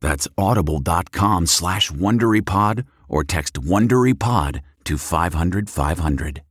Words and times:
That's 0.00 0.28
audible.com 0.36 1.46
slash 1.46 1.90
WonderyPod 1.90 2.84
or 3.08 3.24
text 3.24 3.54
WonderyPod 3.54 4.60
to 4.84 4.98
500 4.98 5.70
500. 5.70 6.42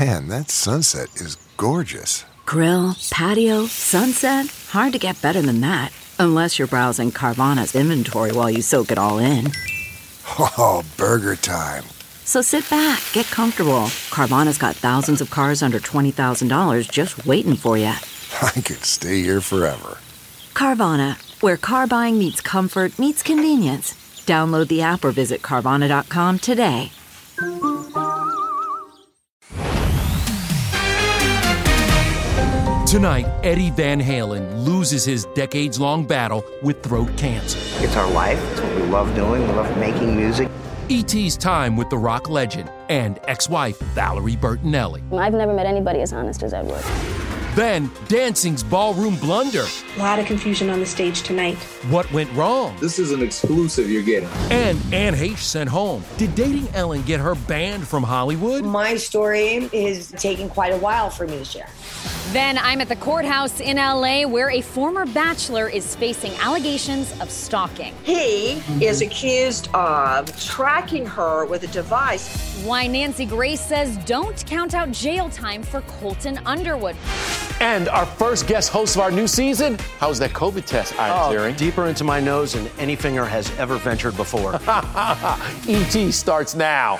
Man, 0.00 0.28
that 0.28 0.50
sunset 0.50 1.14
is 1.16 1.36
gorgeous. 1.56 2.24
Grill, 2.46 2.96
patio, 3.10 3.66
sunset. 3.66 4.46
Hard 4.70 4.92
to 4.92 4.98
get 4.98 5.20
better 5.20 5.42
than 5.42 5.60
that. 5.60 5.92
Unless 6.18 6.58
you're 6.58 6.68
browsing 6.68 7.10
Carvana's 7.10 7.74
inventory 7.74 8.32
while 8.32 8.50
you 8.50 8.62
soak 8.62 8.90
it 8.90 8.98
all 8.98 9.18
in. 9.18 9.50
Oh, 10.38 10.82
burger 10.96 11.36
time. 11.36 11.84
So 12.24 12.40
sit 12.40 12.68
back, 12.70 13.02
get 13.12 13.26
comfortable. 13.26 13.88
Carvana's 14.10 14.56
got 14.58 14.74
thousands 14.74 15.20
of 15.20 15.30
cars 15.30 15.62
under 15.62 15.78
$20,000 15.78 16.90
just 16.90 17.26
waiting 17.26 17.56
for 17.56 17.76
you. 17.76 17.86
I 18.42 18.50
could 18.52 18.84
stay 18.84 19.20
here 19.20 19.40
forever. 19.42 19.98
Carvana, 20.54 21.16
where 21.44 21.58
car 21.58 21.86
buying 21.86 22.18
meets 22.18 22.40
comfort, 22.40 22.98
meets 22.98 23.22
convenience. 23.22 23.92
Download 24.24 24.66
the 24.66 24.80
app 24.80 25.04
or 25.04 25.10
visit 25.10 25.42
Carvana.com 25.42 26.38
today. 26.38 26.90
Tonight, 32.86 33.26
Eddie 33.42 33.70
Van 33.72 34.00
Halen 34.00 34.64
loses 34.64 35.04
his 35.04 35.26
decades 35.34 35.78
long 35.78 36.06
battle 36.06 36.42
with 36.62 36.82
throat 36.82 37.14
cancer. 37.18 37.58
It's 37.84 37.96
our 37.96 38.10
life, 38.12 38.40
it's 38.52 38.60
what 38.62 38.76
we 38.76 38.82
love 38.84 39.14
doing, 39.14 39.42
we 39.46 39.52
love 39.52 39.76
making 39.76 40.16
music. 40.16 40.48
E.T.'s 40.88 41.36
time 41.36 41.76
with 41.76 41.90
the 41.90 41.98
rock 41.98 42.30
legend 42.30 42.70
and 42.88 43.18
ex 43.24 43.50
wife 43.50 43.78
Valerie 43.94 44.36
Bertinelli. 44.36 45.02
I've 45.18 45.34
never 45.34 45.52
met 45.52 45.66
anybody 45.66 46.00
as 46.00 46.14
honest 46.14 46.42
as 46.42 46.54
Edward. 46.54 46.84
Then, 47.54 47.88
dancing's 48.08 48.64
ballroom 48.64 49.14
blunder. 49.14 49.64
A 49.94 49.98
lot 50.00 50.18
of 50.18 50.26
confusion 50.26 50.70
on 50.70 50.80
the 50.80 50.86
stage 50.86 51.22
tonight. 51.22 51.54
What 51.88 52.10
went 52.10 52.32
wrong? 52.32 52.76
This 52.80 52.98
is 52.98 53.12
an 53.12 53.22
exclusive 53.22 53.88
you're 53.88 54.02
getting. 54.02 54.28
And 54.50 54.76
Anne 54.92 55.14
Heche 55.14 55.38
sent 55.38 55.70
home. 55.70 56.02
Did 56.16 56.34
dating 56.34 56.68
Ellen 56.74 57.02
get 57.02 57.20
her 57.20 57.36
banned 57.36 57.86
from 57.86 58.02
Hollywood? 58.02 58.64
My 58.64 58.96
story 58.96 59.68
is 59.72 60.10
taking 60.18 60.48
quite 60.48 60.72
a 60.72 60.78
while 60.78 61.10
for 61.10 61.28
me 61.28 61.38
to 61.38 61.44
share. 61.44 61.68
Then 62.32 62.58
I'm 62.58 62.80
at 62.80 62.88
the 62.88 62.96
courthouse 62.96 63.60
in 63.60 63.76
LA 63.76 64.26
where 64.26 64.50
a 64.50 64.60
former 64.60 65.06
bachelor 65.06 65.68
is 65.68 65.94
facing 65.94 66.32
allegations 66.40 67.12
of 67.20 67.30
stalking. 67.30 67.94
He 68.02 68.54
is 68.84 69.00
accused 69.00 69.68
of 69.72 70.36
tracking 70.44 71.06
her 71.06 71.44
with 71.46 71.62
a 71.62 71.68
device. 71.68 72.60
Why 72.64 72.88
Nancy 72.88 73.26
Grace 73.26 73.60
says 73.60 73.96
don't 73.98 74.44
count 74.46 74.74
out 74.74 74.90
jail 74.90 75.28
time 75.30 75.62
for 75.62 75.82
Colton 75.82 76.40
Underwood. 76.44 76.96
And 77.60 77.88
our 77.88 78.06
first 78.06 78.46
guest 78.46 78.70
host 78.70 78.96
of 78.96 79.02
our 79.02 79.10
new 79.10 79.26
season. 79.26 79.78
How's 79.98 80.18
that 80.18 80.30
COVID 80.30 80.64
test, 80.64 80.98
I'm 81.00 81.12
oh, 81.12 81.30
hearing? 81.30 81.54
Deeper 81.56 81.86
into 81.86 82.04
my 82.04 82.20
nose 82.20 82.52
than 82.52 82.68
any 82.78 82.96
finger 82.96 83.24
has 83.24 83.50
ever 83.58 83.76
ventured 83.78 84.16
before. 84.16 84.54
ET 85.68 86.12
starts 86.12 86.54
now. 86.54 86.98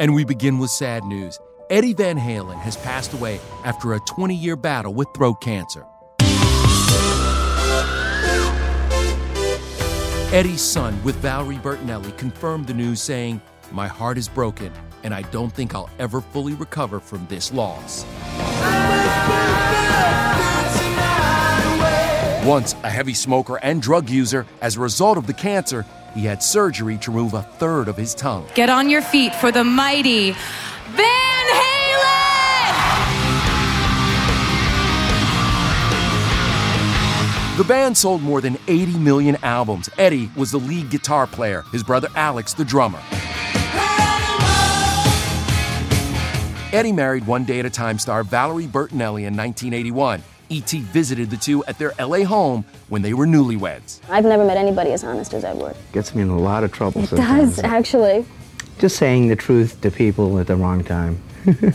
And 0.00 0.14
we 0.14 0.24
begin 0.24 0.58
with 0.58 0.70
sad 0.70 1.04
news. 1.04 1.38
Eddie 1.70 1.94
Van 1.94 2.18
Halen 2.18 2.58
has 2.58 2.76
passed 2.76 3.14
away 3.14 3.40
after 3.64 3.94
a 3.94 4.00
20 4.00 4.34
year 4.34 4.56
battle 4.56 4.92
with 4.92 5.08
throat 5.14 5.40
cancer. 5.40 5.86
Eddie's 10.34 10.62
son, 10.62 11.00
with 11.04 11.14
Valerie 11.16 11.58
Bertinelli, 11.58 12.16
confirmed 12.18 12.66
the 12.66 12.74
news, 12.74 13.00
saying, 13.00 13.40
My 13.70 13.86
heart 13.86 14.18
is 14.18 14.28
broken, 14.28 14.72
and 15.04 15.14
I 15.14 15.22
don't 15.22 15.52
think 15.52 15.74
I'll 15.74 15.90
ever 15.98 16.20
fully 16.20 16.54
recover 16.54 16.98
from 16.98 17.26
this 17.28 17.52
loss. 17.52 18.04
Once 22.44 22.74
a 22.82 22.90
heavy 22.90 23.14
smoker 23.14 23.58
and 23.62 23.80
drug 23.80 24.10
user, 24.10 24.44
as 24.60 24.76
a 24.76 24.80
result 24.80 25.16
of 25.16 25.26
the 25.26 25.32
cancer, 25.32 25.86
he 26.14 26.24
had 26.26 26.42
surgery 26.42 26.98
to 26.98 27.10
remove 27.10 27.32
a 27.34 27.42
third 27.42 27.88
of 27.88 27.96
his 27.96 28.14
tongue. 28.14 28.46
Get 28.54 28.68
on 28.68 28.90
your 28.90 29.00
feet 29.02 29.34
for 29.36 29.50
the 29.50 29.64
mighty 29.64 30.32
Van 30.32 31.46
Halen! 31.46 31.94
The 37.56 37.64
band 37.64 37.96
sold 37.96 38.22
more 38.22 38.40
than 38.40 38.58
80 38.68 38.98
million 38.98 39.36
albums. 39.42 39.88
Eddie 39.96 40.30
was 40.36 40.50
the 40.50 40.58
lead 40.58 40.90
guitar 40.90 41.26
player, 41.26 41.62
his 41.72 41.82
brother 41.82 42.08
Alex, 42.14 42.52
the 42.52 42.64
drummer. 42.64 43.00
Eddie 46.74 46.92
married 46.92 47.24
one 47.26 47.44
day 47.44 47.60
at 47.60 47.66
a 47.66 47.70
time 47.70 48.00
star 48.00 48.24
Valerie 48.24 48.66
Bertinelli 48.66 49.26
in 49.26 49.36
1981. 49.36 50.22
E.T. 50.50 50.80
visited 50.80 51.30
the 51.30 51.36
two 51.36 51.64
at 51.66 51.78
their 51.78 51.92
LA 51.98 52.24
home 52.24 52.64
when 52.88 53.00
they 53.00 53.14
were 53.14 53.26
newlyweds. 53.26 54.00
I've 54.10 54.24
never 54.24 54.44
met 54.44 54.56
anybody 54.56 54.90
as 54.92 55.02
honest 55.04 55.32
as 55.34 55.44
Edward. 55.44 55.74
Gets 55.92 56.14
me 56.14 56.22
in 56.22 56.28
a 56.28 56.38
lot 56.38 56.64
of 56.64 56.72
trouble 56.72 57.02
It 57.02 57.08
sometimes. 57.10 57.56
does, 57.56 57.64
actually. 57.64 58.26
Just 58.78 58.96
saying 58.96 59.28
the 59.28 59.36
truth 59.36 59.80
to 59.82 59.90
people 59.90 60.38
at 60.38 60.46
the 60.48 60.56
wrong 60.56 60.82
time. 60.84 61.22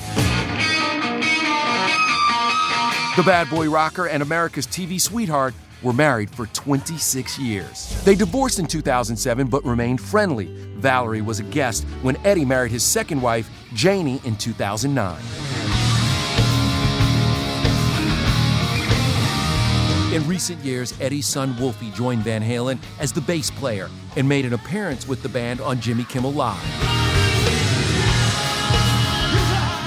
The 3.16 3.24
bad 3.26 3.50
boy 3.50 3.70
rocker 3.70 4.08
and 4.08 4.24
America's 4.24 4.66
TV 4.66 5.02
sweetheart 5.02 5.54
were 5.84 5.94
married 5.94 6.30
for 6.30 6.46
26 6.48 7.40
years. 7.40 8.04
They 8.04 8.16
divorced 8.16 8.60
in 8.60 8.68
2007 8.68 9.48
but 9.48 9.64
remained 9.64 10.02
friendly. 10.02 10.46
Valerie 10.78 11.22
was 11.22 11.40
a 11.40 11.44
guest 11.44 11.84
when 12.02 12.18
Eddie 12.26 12.46
married 12.46 12.72
his 12.72 12.84
second 12.84 13.22
wife, 13.22 13.50
Janie, 13.74 14.22
in 14.24 14.36
2009. 14.36 15.22
In 20.14 20.28
recent 20.28 20.60
years, 20.66 21.00
Eddie's 21.00 21.28
son 21.28 21.56
Wolfie 21.60 21.92
joined 21.92 22.24
Van 22.24 22.42
Halen 22.42 22.80
as 23.00 23.12
the 23.12 23.22
bass 23.22 23.52
player 23.52 23.90
and 24.16 24.28
made 24.28 24.44
an 24.44 24.54
appearance 24.54 25.08
with 25.08 25.22
the 25.22 25.30
band 25.30 25.62
on 25.62 25.80
Jimmy 25.80 26.04
Kimmel 26.06 26.34
Live. 26.34 26.58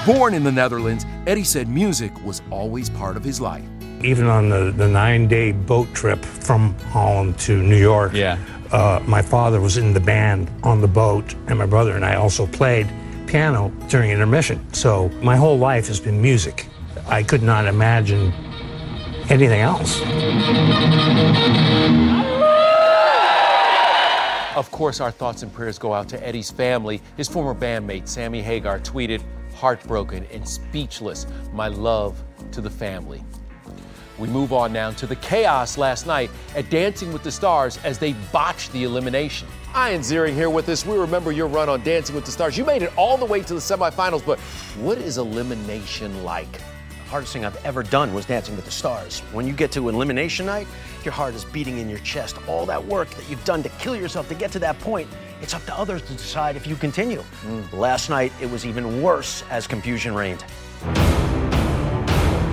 Born 0.05 0.33
in 0.33 0.43
the 0.43 0.51
Netherlands, 0.51 1.05
Eddie 1.27 1.43
said 1.43 1.67
music 1.67 2.11
was 2.23 2.41
always 2.51 2.89
part 2.89 3.17
of 3.17 3.23
his 3.23 3.41
life. 3.41 3.65
Even 4.03 4.27
on 4.27 4.49
the, 4.49 4.73
the 4.75 4.87
nine 4.87 5.27
day 5.27 5.53
boat 5.53 5.93
trip 5.93 6.23
from 6.25 6.73
Holland 6.91 7.39
to 7.39 7.63
New 7.63 7.77
York, 7.77 8.11
yeah. 8.13 8.37
uh, 8.71 9.01
my 9.07 9.21
father 9.21 9.61
was 9.61 9.77
in 9.77 9.93
the 9.93 9.99
band 9.99 10.51
on 10.63 10.81
the 10.81 10.87
boat, 10.87 11.33
and 11.47 11.57
my 11.57 11.65
brother 11.65 11.95
and 11.95 12.03
I 12.03 12.15
also 12.15 12.45
played 12.45 12.91
piano 13.27 13.71
during 13.87 14.11
intermission. 14.11 14.61
So 14.73 15.07
my 15.21 15.37
whole 15.37 15.57
life 15.57 15.87
has 15.87 16.01
been 16.01 16.21
music. 16.21 16.67
I 17.07 17.23
could 17.23 17.43
not 17.43 17.65
imagine 17.65 18.33
anything 19.29 19.61
else. 19.61 20.01
Of 24.57 24.69
course, 24.69 24.99
our 24.99 25.11
thoughts 25.11 25.43
and 25.43 25.51
prayers 25.51 25.79
go 25.79 25.93
out 25.93 26.09
to 26.09 26.27
Eddie's 26.27 26.51
family. 26.51 27.01
His 27.15 27.29
former 27.29 27.55
bandmate, 27.59 28.07
Sammy 28.09 28.41
Hagar, 28.41 28.79
tweeted, 28.79 29.23
heartbroken 29.55 30.25
and 30.25 30.47
speechless, 30.47 31.25
my 31.53 31.69
love 31.69 32.21
to 32.51 32.59
the 32.59 32.69
family. 32.69 33.23
We 34.19 34.27
move 34.27 34.53
on 34.53 34.71
now 34.71 34.91
to 34.91 35.07
the 35.07 35.15
chaos 35.17 35.77
last 35.77 36.05
night 36.05 36.29
at 36.55 36.69
Dancing 36.69 37.11
with 37.11 37.23
the 37.23 37.31
Stars 37.31 37.79
as 37.83 37.97
they 37.97 38.13
botched 38.31 38.71
the 38.71 38.83
elimination. 38.83 39.47
Ian 39.75 40.01
Ziering 40.01 40.35
here 40.35 40.51
with 40.51 40.69
us. 40.69 40.85
We 40.85 40.97
remember 40.97 41.31
your 41.31 41.47
run 41.47 41.67
on 41.67 41.83
Dancing 41.83 42.15
with 42.15 42.25
the 42.25 42.31
Stars. 42.31 42.57
You 42.57 42.63
made 42.63 42.83
it 42.83 42.95
all 42.95 43.17
the 43.17 43.25
way 43.25 43.41
to 43.41 43.53
the 43.55 43.59
semifinals, 43.59 44.23
but 44.23 44.39
what 44.79 44.99
is 44.99 45.17
elimination 45.17 46.23
like? 46.23 46.51
The 46.51 47.09
hardest 47.09 47.33
thing 47.33 47.43
I've 47.43 47.65
ever 47.65 47.81
done 47.81 48.13
was 48.13 48.25
Dancing 48.25 48.55
with 48.55 48.65
the 48.65 48.71
Stars. 48.71 49.21
When 49.31 49.47
you 49.47 49.53
get 49.53 49.71
to 49.71 49.89
elimination 49.89 50.45
night, 50.45 50.67
your 51.03 51.11
heart 51.11 51.33
is 51.33 51.43
beating 51.45 51.79
in 51.79 51.89
your 51.89 51.99
chest. 51.99 52.37
All 52.47 52.67
that 52.67 52.85
work 52.85 53.09
that 53.11 53.27
you've 53.29 53.43
done 53.45 53.63
to 53.63 53.69
kill 53.69 53.95
yourself 53.95 54.29
to 54.29 54.35
get 54.35 54.51
to 54.51 54.59
that 54.59 54.77
point, 54.79 55.07
it's 55.41 55.55
up 55.55 55.65
to 55.65 55.75
others 55.75 56.03
to 56.03 56.13
decide 56.13 56.55
if 56.55 56.67
you 56.67 56.75
continue. 56.75 57.23
Mm. 57.45 57.73
Last 57.73 58.09
night, 58.09 58.31
it 58.41 58.49
was 58.49 58.65
even 58.65 59.01
worse 59.01 59.43
as 59.49 59.65
confusion 59.65 60.13
reigned. 60.13 60.43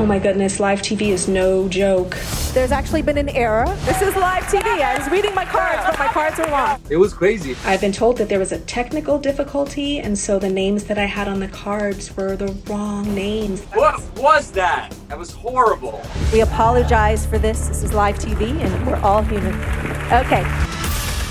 Oh 0.00 0.06
my 0.06 0.18
goodness, 0.18 0.58
live 0.58 0.80
TV 0.80 1.08
is 1.08 1.28
no 1.28 1.68
joke. 1.68 2.16
There's 2.54 2.72
actually 2.72 3.02
been 3.02 3.18
an 3.18 3.28
error. 3.28 3.66
This 3.84 4.00
is 4.00 4.16
live 4.16 4.44
TV. 4.44 4.64
I 4.64 4.96
was 4.96 5.06
reading 5.10 5.34
my 5.34 5.44
cards, 5.44 5.82
but 5.84 5.98
my 5.98 6.06
cards 6.06 6.40
are 6.40 6.50
wrong. 6.50 6.80
It 6.88 6.96
was 6.96 7.12
crazy. 7.12 7.54
I've 7.66 7.82
been 7.82 7.92
told 7.92 8.16
that 8.16 8.30
there 8.30 8.38
was 8.38 8.50
a 8.50 8.60
technical 8.60 9.18
difficulty, 9.18 9.98
and 9.98 10.18
so 10.18 10.38
the 10.38 10.48
names 10.48 10.84
that 10.84 10.96
I 10.96 11.04
had 11.04 11.28
on 11.28 11.38
the 11.38 11.48
cards 11.48 12.16
were 12.16 12.34
the 12.34 12.50
wrong 12.66 13.14
names. 13.14 13.62
What 13.74 14.00
was 14.16 14.50
that? 14.52 14.94
That 15.08 15.18
was 15.18 15.32
horrible. 15.32 16.00
We 16.32 16.40
apologize 16.40 17.26
for 17.26 17.36
this. 17.36 17.68
This 17.68 17.82
is 17.82 17.92
live 17.92 18.18
TV, 18.18 18.58
and 18.58 18.86
we're 18.86 18.96
all 19.00 19.20
human. 19.20 19.54
Okay. 20.10 20.44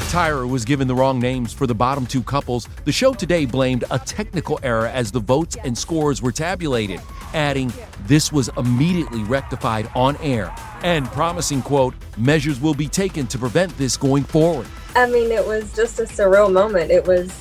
Tyra 0.09 0.49
was 0.49 0.65
given 0.65 0.87
the 0.87 0.95
wrong 0.95 1.19
names 1.19 1.53
for 1.53 1.67
the 1.67 1.75
bottom 1.75 2.05
two 2.05 2.23
couples. 2.23 2.67
The 2.83 2.91
show 2.91 3.13
today 3.13 3.45
blamed 3.45 3.83
a 3.91 3.99
technical 3.99 4.59
error 4.63 4.87
as 4.87 5.11
the 5.11 5.19
votes 5.19 5.55
and 5.63 5.77
scores 5.77 6.19
were 6.19 6.31
tabulated, 6.31 6.99
adding, 7.33 7.71
This 8.05 8.31
was 8.31 8.49
immediately 8.57 9.23
rectified 9.23 9.89
on 9.95 10.17
air, 10.17 10.53
and 10.83 11.05
promising, 11.07 11.61
quote, 11.61 11.93
measures 12.17 12.59
will 12.59 12.73
be 12.73 12.87
taken 12.87 13.27
to 13.27 13.37
prevent 13.37 13.77
this 13.77 13.97
going 13.97 14.23
forward. 14.23 14.67
I 14.95 15.07
mean, 15.07 15.31
it 15.31 15.45
was 15.45 15.73
just 15.75 15.99
a 15.99 16.03
surreal 16.03 16.51
moment. 16.51 16.91
It 16.91 17.05
was 17.05 17.31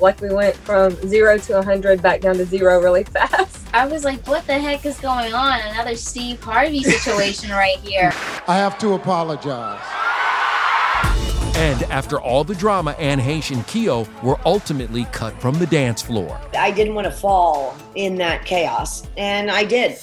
like 0.00 0.20
we 0.20 0.32
went 0.32 0.56
from 0.56 0.90
zero 1.06 1.38
to 1.38 1.54
100 1.54 2.02
back 2.02 2.20
down 2.20 2.36
to 2.36 2.44
zero 2.44 2.82
really 2.82 3.04
fast. 3.16 3.66
I 3.74 3.86
was 3.86 4.04
like, 4.04 4.26
what 4.26 4.46
the 4.46 4.58
heck 4.58 4.86
is 4.86 4.98
going 5.00 5.34
on? 5.34 5.60
Another 5.60 5.96
Steve 5.96 6.42
Harvey 6.42 6.82
situation 6.82 7.50
right 7.50 7.78
here. 7.78 8.12
I 8.48 8.56
have 8.56 8.78
to 8.78 8.94
apologize. 8.94 9.80
And 11.56 11.84
after 11.84 12.20
all 12.20 12.44
the 12.44 12.54
drama, 12.54 12.90
Anne 12.98 13.18
Heche 13.18 13.50
and 13.50 13.66
Keo 13.66 14.06
were 14.22 14.38
ultimately 14.44 15.06
cut 15.06 15.32
from 15.40 15.58
the 15.58 15.66
dance 15.66 16.02
floor. 16.02 16.38
I 16.52 16.70
didn't 16.70 16.94
want 16.94 17.06
to 17.06 17.10
fall 17.10 17.74
in 17.94 18.16
that 18.16 18.44
chaos, 18.44 19.08
and 19.16 19.50
I 19.50 19.64
did. 19.64 19.98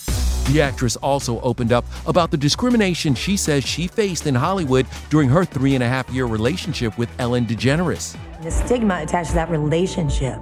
The 0.48 0.64
actress 0.64 0.96
also 0.96 1.40
opened 1.42 1.72
up 1.72 1.86
about 2.08 2.32
the 2.32 2.38
discrimination 2.38 3.14
she 3.14 3.38
says 3.38 3.64
she 3.64 3.86
faced 3.86 4.26
in 4.26 4.34
Hollywood 4.34 4.88
during 5.12 5.30
her 5.30 5.46
three 5.46 5.76
and 5.76 5.84
a 5.84 5.88
half 5.88 6.10
year 6.10 6.26
relationship 6.26 6.98
with 6.98 7.08
Ellen 7.20 7.46
DeGeneres. 7.46 8.18
The 8.42 8.50
stigma 8.50 9.02
attached 9.04 9.30
to 9.30 9.36
that 9.36 9.52
relationship 9.52 10.40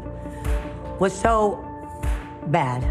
was 0.97 1.13
so 1.13 1.61
bad 2.47 2.83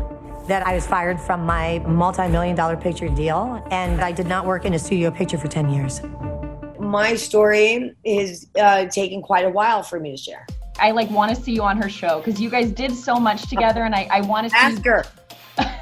that 0.47 0.67
I 0.67 0.75
was 0.75 0.87
fired 0.87 1.19
from 1.19 1.47
my 1.47 1.79
multi 1.87 2.29
million 2.29 2.55
dollar 2.55 2.77
picture 2.77 3.09
deal, 3.09 3.67
and 3.71 4.03
I 4.03 4.13
did 4.13 4.27
not 4.27 4.45
work 4.45 4.67
in 4.67 4.75
a 4.75 4.79
studio 4.79 5.11
picture 5.11 5.39
for 5.39 5.49
10 5.49 5.71
years 5.71 6.03
my 6.91 7.15
story 7.15 7.95
is 8.05 8.49
uh, 8.59 8.87
taking 8.87 9.23
quite 9.23 9.45
a 9.45 9.51
while 9.51 9.83
for 9.83 10.01
me 10.01 10.11
to 10.11 10.17
share. 10.17 10.47
I 10.79 10.91
like 10.91 11.11
want 11.11 11.35
to 11.35 11.41
see 11.41 11.53
you 11.53 11.63
on 11.63 11.81
her 11.81 11.89
show 11.89 12.19
because 12.19 12.41
you 12.41 12.51
guys 12.51 12.73
did 12.73 12.95
so 12.95 13.17
much 13.17 13.49
together, 13.49 13.85
and 13.85 13.95
I, 13.95 14.09
I 14.11 14.21
want 14.23 14.45
to 14.47 14.51
see. 14.51 14.57
Ask 14.57 14.85
her. 14.85 15.05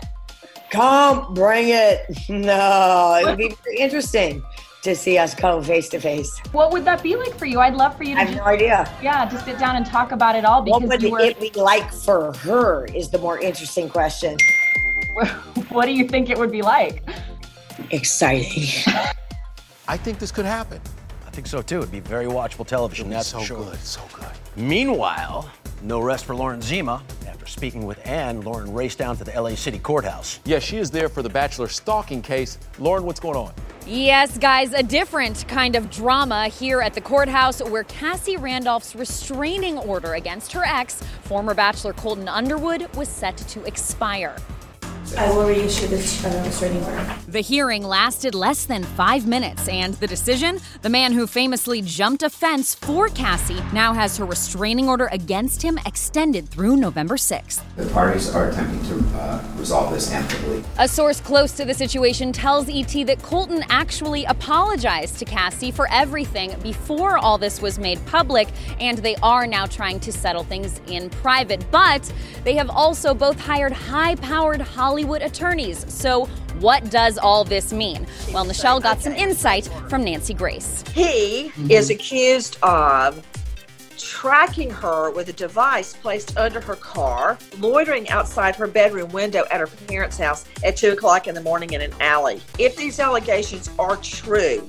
Come, 0.71 1.33
bring 1.35 1.69
it. 1.69 2.05
No, 2.29 3.19
it 3.21 3.25
would 3.25 3.39
be 3.39 3.55
interesting 3.79 4.43
to 4.83 4.95
see 4.95 5.17
us 5.17 5.35
go 5.35 5.63
face 5.63 5.89
to 5.91 6.01
face. 6.01 6.39
What 6.53 6.73
would 6.73 6.85
that 6.85 7.03
be 7.03 7.17
like 7.17 7.35
for 7.39 7.47
you? 7.47 7.59
I'd 7.59 7.75
love 7.75 7.97
for 7.97 8.05
you 8.05 8.15
to. 8.15 8.21
I 8.21 8.25
have 8.25 8.35
just, 8.35 8.39
no 8.39 8.51
idea. 8.51 8.93
Yeah, 9.03 9.25
to 9.25 9.39
sit 9.41 9.59
down 9.59 9.77
and 9.77 9.87
talk 9.87 10.13
about 10.13 10.37
it 10.37 10.45
all 10.45 10.63
because 10.63 10.83
what 10.83 11.03
would 11.03 11.13
were... 11.13 11.21
it 11.21 11.41
be 11.41 11.51
like 11.59 11.91
for 11.93 12.35
her? 12.39 12.85
Is 12.87 13.11
the 13.11 13.19
more 13.19 13.39
interesting 13.39 13.89
question. 13.89 14.37
what 15.71 15.87
do 15.87 15.93
you 15.93 16.07
think 16.07 16.29
it 16.29 16.37
would 16.37 16.53
be 16.53 16.63
like? 16.63 17.03
Exciting. 17.91 18.93
I 19.87 19.97
think 19.97 20.19
this 20.19 20.31
could 20.31 20.45
happen. 20.45 20.81
I 21.39 21.41
think 21.41 21.47
so 21.47 21.63
too. 21.63 21.79
It'd 21.79 21.93
be 21.93 22.01
very 22.01 22.27
watchable 22.27 22.67
television. 22.67 23.11
That's 23.11 23.29
so 23.29 23.41
sure. 23.41 23.59
good, 23.59 23.79
so 23.79 24.01
good. 24.13 24.27
Meanwhile, 24.57 25.49
no 25.83 26.01
rest 26.01 26.25
for 26.25 26.35
Lauren 26.35 26.61
Zima. 26.61 27.01
After 27.29 27.47
speaking 27.47 27.87
with 27.87 28.05
Anne, 28.05 28.41
Lauren 28.41 28.75
raced 28.75 28.99
down 28.99 29.17
to 29.19 29.23
the 29.23 29.41
LA 29.41 29.55
City 29.55 29.79
courthouse. 29.79 30.41
Yeah, 30.45 30.59
she 30.59 30.79
is 30.79 30.91
there 30.91 31.09
for 31.09 31.23
the 31.23 31.29
Bachelor 31.29 31.69
stalking 31.69 32.23
case. 32.23 32.59
Lauren, 32.81 33.05
what's 33.05 33.21
going 33.21 33.37
on? 33.37 33.53
Yes, 33.87 34.37
guys, 34.37 34.73
a 34.73 34.83
different 34.83 35.47
kind 35.47 35.77
of 35.77 35.91
drama 35.91 36.49
here 36.49 36.81
at 36.81 36.93
the 36.93 37.01
courthouse 37.01 37.63
where 37.63 37.85
Cassie 37.85 38.37
Randolph's 38.37 38.97
restraining 38.97 39.79
order 39.79 40.15
against 40.15 40.51
her 40.55 40.65
ex, 40.65 41.01
former 41.23 41.55
Bachelor 41.55 41.93
Colton 41.93 42.27
Underwood, 42.27 42.93
was 42.97 43.09
set 43.09 43.37
to 43.37 43.63
expire. 43.65 44.35
I 45.17 45.31
will 45.31 45.47
reissue 45.47 45.87
this 45.87 46.25
uh, 46.25 46.43
restraining 46.47 46.85
order. 46.85 47.15
The 47.29 47.41
hearing 47.41 47.83
lasted 47.83 48.35
less 48.35 48.65
than 48.65 48.85
five 48.85 49.27
minutes, 49.27 49.67
and 49.69 49.95
the 49.95 50.07
decision 50.07 50.61
the 50.83 50.89
man 50.89 51.13
who 51.13 51.27
famously 51.27 51.83
jumped 51.83 52.23
a 52.23 52.31
fence 52.31 52.75
for 52.75 53.09
Cassie 53.09 53.63
now 53.73 53.93
has 53.95 54.17
her 54.19 54.25
restraining 54.25 54.89
order 54.89 55.09
against 55.11 55.63
him 55.63 55.79
extended 55.87 56.49
through 56.49 56.77
November 56.77 57.17
6th. 57.17 57.63
The 57.77 57.87
parties 57.87 58.35
are 58.35 58.51
attempting 58.51 58.83
to 58.89 59.19
uh, 59.19 59.43
resolve 59.57 59.93
this 59.93 60.13
amicably. 60.13 60.63
A 60.79 60.87
source 60.87 61.21
close 61.21 61.53
to 61.53 61.65
the 61.65 61.75
situation 61.75 62.33
tells 62.33 62.69
ET 62.69 63.07
that 63.07 63.23
Colton 63.23 63.65
actually 63.71 64.25
apologized 64.25 65.19
to 65.19 65.25
Cassie 65.25 65.71
for 65.71 65.89
everything 65.91 66.55
before 66.63 67.19
all 67.19 67.39
this 67.39 67.63
was 67.63 67.79
made 67.79 68.05
public, 68.07 68.49
and 68.81 68.99
they 68.99 69.17
are 69.17 69.47
now 69.47 69.67
trying 69.67 70.01
to 70.01 70.13
settle 70.13 70.45
things 70.45 70.81
in 70.87 71.09
private. 71.11 71.65
But 71.71 72.13
they 72.45 72.55
have 72.55 72.71
also 72.71 73.15
both 73.15 73.41
hired 73.41 73.73
high 73.73 74.15
powered 74.17 74.61
Hollywood 74.61 74.98
Hollywood 74.99 75.23
attorneys. 75.23 75.87
So, 75.93 76.27
what 76.59 76.91
does 76.91 77.19
all 77.19 77.45
this 77.45 77.73
mean? 77.73 78.05
Well, 78.33 78.45
Nischelle 78.45 78.83
got 78.83 79.01
some 79.01 79.13
insight 79.13 79.67
from 79.89 80.03
Nancy 80.03 80.35
Grace. 80.35 80.83
He 80.93 81.53
mm-hmm. 81.55 81.71
is 81.71 81.91
accused 81.91 82.59
of 82.65 83.25
tracking 83.97 84.71
her 84.71 85.13
with 85.13 85.29
a 85.29 85.33
device 85.33 85.95
placed 85.95 86.37
under 86.37 86.61
her 86.61 86.75
car, 86.75 87.39
loitering 87.61 88.09
outside 88.09 88.57
her 88.57 88.67
bedroom 88.67 89.13
window 89.13 89.45
at 89.53 89.61
her 89.61 89.69
parents' 89.87 90.19
house 90.19 90.47
at 90.65 90.77
2 90.77 90.95
o'clock 90.95 91.29
in 91.29 91.35
the 91.37 91.43
morning 91.43 91.75
in 91.75 91.81
an 91.81 91.93
alley. 92.01 92.43
If 92.59 92.75
these 92.75 92.99
allegations 92.99 93.71
are 93.79 93.97
true, 93.99 94.69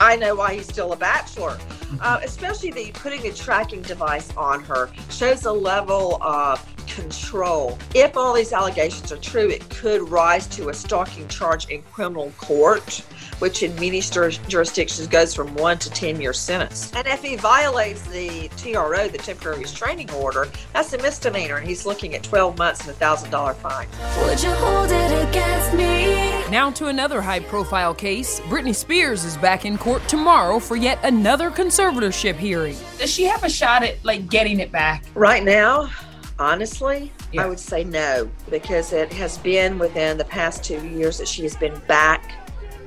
I 0.00 0.16
know 0.16 0.34
why 0.34 0.54
he's 0.54 0.66
still 0.66 0.94
a 0.94 0.96
bachelor. 0.96 1.58
Uh, 2.00 2.20
especially 2.22 2.70
the 2.70 2.90
putting 2.92 3.26
a 3.26 3.32
tracking 3.32 3.82
device 3.82 4.34
on 4.36 4.62
her 4.64 4.90
shows 5.10 5.44
a 5.44 5.52
level 5.52 6.22
of 6.22 6.64
control. 6.86 7.78
If 7.94 8.16
all 8.16 8.34
these 8.34 8.52
allegations 8.52 9.10
are 9.12 9.16
true, 9.18 9.48
it 9.48 9.68
could 9.70 10.08
rise 10.08 10.46
to 10.48 10.68
a 10.68 10.74
stalking 10.74 11.28
charge 11.28 11.68
in 11.68 11.82
criminal 11.82 12.32
court, 12.38 12.98
which 13.38 13.62
in 13.62 13.74
many 13.76 14.00
jurisdictions 14.00 15.06
goes 15.06 15.34
from 15.34 15.54
one 15.54 15.78
to 15.78 15.90
10 15.90 16.20
year 16.20 16.32
sentence. 16.32 16.92
And 16.94 17.06
if 17.06 17.22
he 17.22 17.36
violates 17.36 18.02
the 18.02 18.48
TRO, 18.56 19.08
the 19.08 19.18
temporary 19.18 19.60
restraining 19.60 20.10
order, 20.12 20.48
that's 20.72 20.92
a 20.92 20.98
misdemeanor, 20.98 21.56
and 21.56 21.66
he's 21.66 21.86
looking 21.86 22.14
at 22.14 22.22
12 22.22 22.58
months 22.58 22.86
and 22.86 22.90
a 22.90 22.98
$1,000 22.98 23.54
fine. 23.56 23.88
Would 24.26 24.42
you 24.42 24.50
hold 24.50 24.90
it 24.90 25.28
against 25.28 25.74
me? 25.74 26.32
Now 26.50 26.70
to 26.72 26.88
another 26.88 27.22
high 27.22 27.40
profile 27.40 27.94
case. 27.94 28.40
Britney 28.40 28.74
Spears 28.74 29.24
is 29.24 29.38
back 29.38 29.64
in 29.64 29.78
court 29.78 30.06
tomorrow 30.06 30.58
for 30.58 30.76
yet 30.76 30.98
another 31.02 31.50
conservatorship 31.90 32.36
hearing. 32.36 32.76
Does 32.98 33.10
she 33.10 33.24
have 33.24 33.44
a 33.44 33.50
shot 33.50 33.82
at 33.82 34.04
like 34.04 34.28
getting 34.28 34.60
it 34.60 34.70
back? 34.70 35.04
Right 35.14 35.42
now, 35.42 35.90
Honestly, 36.38 37.12
yeah. 37.30 37.44
I 37.44 37.48
would 37.48 37.60
say 37.60 37.84
no, 37.84 38.28
because 38.50 38.92
it 38.92 39.12
has 39.12 39.38
been 39.38 39.78
within 39.78 40.18
the 40.18 40.24
past 40.24 40.64
two 40.64 40.84
years 40.88 41.18
that 41.18 41.28
she 41.28 41.42
has 41.42 41.54
been 41.54 41.78
back 41.86 42.32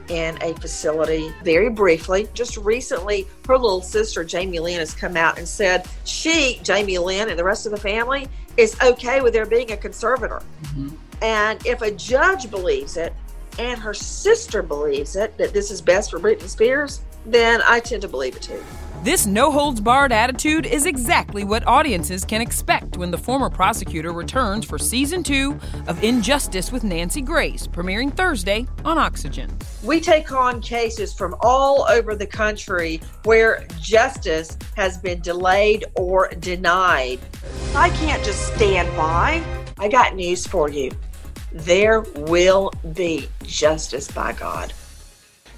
in 0.10 0.38
a 0.42 0.54
facility 0.56 1.32
very 1.44 1.70
briefly. 1.70 2.28
Just 2.34 2.58
recently, 2.58 3.28
her 3.48 3.58
little 3.58 3.82
sister, 3.82 4.26
Jamie 4.26 4.60
Lynn, 4.60 4.80
has 4.80 4.94
come 4.94 5.16
out 5.16 5.38
and 5.38 5.48
said 5.48 5.88
she, 6.04 6.60
Jamie 6.64 6.98
Lynn, 6.98 7.30
and 7.30 7.40
the 7.40 7.44
rest 7.44 7.66
of 7.66 7.72
the 7.72 7.78
family 7.78 8.28
is 8.58 8.76
okay 8.82 9.22
with 9.22 9.32
there 9.32 9.46
being 9.46 9.72
a 9.72 9.78
conservator. 9.78 10.42
Mm-hmm. 10.64 10.90
And 11.22 11.66
if 11.66 11.82
a 11.82 11.92
judge 11.92 12.52
believes 12.52 12.98
it 12.98 13.14
and 13.58 13.80
her 13.80 13.94
sister 13.94 14.62
believes 14.62 15.16
it, 15.16 15.38
that 15.38 15.54
this 15.54 15.72
is 15.72 15.82
best 15.82 16.12
for 16.12 16.20
Britney 16.20 16.50
Spears, 16.50 17.02
then 17.26 17.62
I 17.64 17.80
tend 17.80 18.02
to 18.02 18.08
believe 18.08 18.36
it 18.36 18.42
too. 18.42 18.62
This 19.06 19.28
no 19.28 19.52
holds 19.52 19.80
barred 19.82 20.12
attitude 20.12 20.66
is 20.66 20.88
exactly 20.88 21.44
what 21.44 21.68
audiences 21.68 22.26
can 22.26 22.42
expect 22.42 22.98
when 22.98 23.12
the 23.12 23.20
former 23.20 23.52
prosecutor 23.52 24.12
returns 24.12 24.66
for 24.66 24.80
season 24.80 25.22
two 25.22 25.60
of 25.86 26.04
Injustice 26.04 26.72
with 26.72 26.84
Nancy 26.84 27.22
Grace, 27.22 27.68
premiering 27.68 28.12
Thursday 28.12 28.66
on 28.84 28.98
Oxygen. 28.98 29.56
We 29.84 30.02
take 30.02 30.32
on 30.32 30.60
cases 30.60 31.14
from 31.14 31.36
all 31.42 31.86
over 31.88 32.16
the 32.16 32.26
country 32.26 33.00
where 33.26 33.68
justice 33.80 34.58
has 34.76 34.98
been 34.98 35.22
delayed 35.22 35.86
or 35.94 36.30
denied. 36.40 37.20
I 37.76 37.92
can't 37.92 38.26
just 38.26 38.56
stand 38.56 38.90
by. 38.98 39.44
I 39.78 39.88
got 39.88 40.16
news 40.16 40.48
for 40.48 40.68
you. 40.68 40.90
There 41.52 42.02
will 42.16 42.72
be 42.96 43.30
justice 43.44 44.10
by 44.10 44.34
God. 44.34 44.74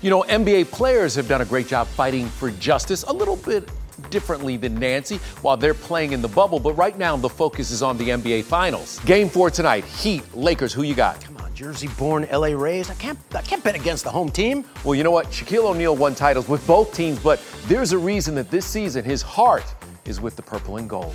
You 0.08 0.12
know, 0.12 0.24
NBA 0.24 0.72
players 0.72 1.16
have 1.16 1.28
done 1.28 1.42
a 1.42 1.46
great 1.46 1.68
job 1.68 1.86
fighting 1.86 2.28
for 2.28 2.52
justice, 2.52 3.04
a 3.04 3.12
little 3.12 3.36
bit 3.36 3.70
differently 4.10 4.56
than 4.56 4.76
Nancy 4.76 5.18
while 5.42 5.58
they're 5.58 5.74
playing 5.74 6.14
in 6.14 6.22
the 6.22 6.30
bubble. 6.30 6.62
But 6.62 6.76
right 6.76 6.98
now, 6.98 7.18
the 7.18 7.28
focus 7.28 7.72
is 7.72 7.84
on 7.84 7.98
the 7.98 8.08
NBA 8.08 8.46
Finals. 8.46 9.00
Game 9.00 9.28
four 9.28 9.52
tonight 9.52 9.84
Heat, 9.84 10.24
Lakers. 10.34 10.72
Who 10.72 10.84
you 10.84 10.96
got? 10.96 11.20
Come 11.20 11.36
on, 11.36 11.54
Jersey 11.54 11.90
born 12.00 12.26
LA 12.32 12.54
Rays. 12.56 12.90
I 12.90 12.94
can't, 12.94 13.20
I 13.36 13.42
can't 13.42 13.62
bet 13.62 13.76
against 13.76 14.06
the 14.06 14.10
home 14.10 14.30
team. 14.30 14.64
Well, 14.86 14.96
you 14.96 15.04
know 15.04 15.12
what? 15.12 15.26
Shaquille 15.26 15.66
O'Neal 15.66 15.94
won 15.94 16.16
titles 16.16 16.48
with 16.48 16.66
both 16.66 16.94
teams, 16.94 17.20
but 17.20 17.42
there's 17.66 17.92
a 17.92 17.98
reason 17.98 18.34
that 18.36 18.50
this 18.50 18.66
season 18.66 19.04
his 19.04 19.22
heart 19.22 19.66
is 20.06 20.22
with 20.22 20.38
the 20.38 20.42
purple 20.42 20.78
and 20.78 20.90
gold. 20.90 21.14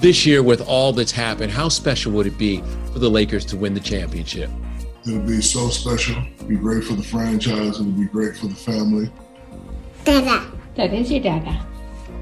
This 0.00 0.26
year, 0.26 0.42
with 0.42 0.62
all 0.62 0.92
that's 0.92 1.12
happened, 1.12 1.52
how 1.52 1.68
special 1.68 2.10
would 2.10 2.26
it 2.26 2.36
be 2.36 2.60
for 2.92 2.98
the 2.98 3.08
Lakers 3.08 3.44
to 3.44 3.56
win 3.56 3.72
the 3.72 3.78
championship? 3.78 4.50
It'll 5.06 5.20
be 5.20 5.40
so 5.40 5.68
special. 5.70 6.22
It'll 6.34 6.48
be 6.48 6.56
great 6.56 6.84
for 6.84 6.92
the 6.92 7.02
franchise. 7.02 7.80
It'll 7.80 7.92
be 7.92 8.04
great 8.04 8.36
for 8.36 8.48
the 8.48 8.54
family. 8.54 9.10
Dada. 10.04 10.50
That 10.76 10.92
is 10.92 11.10
your 11.10 11.20
dada. 11.20 11.66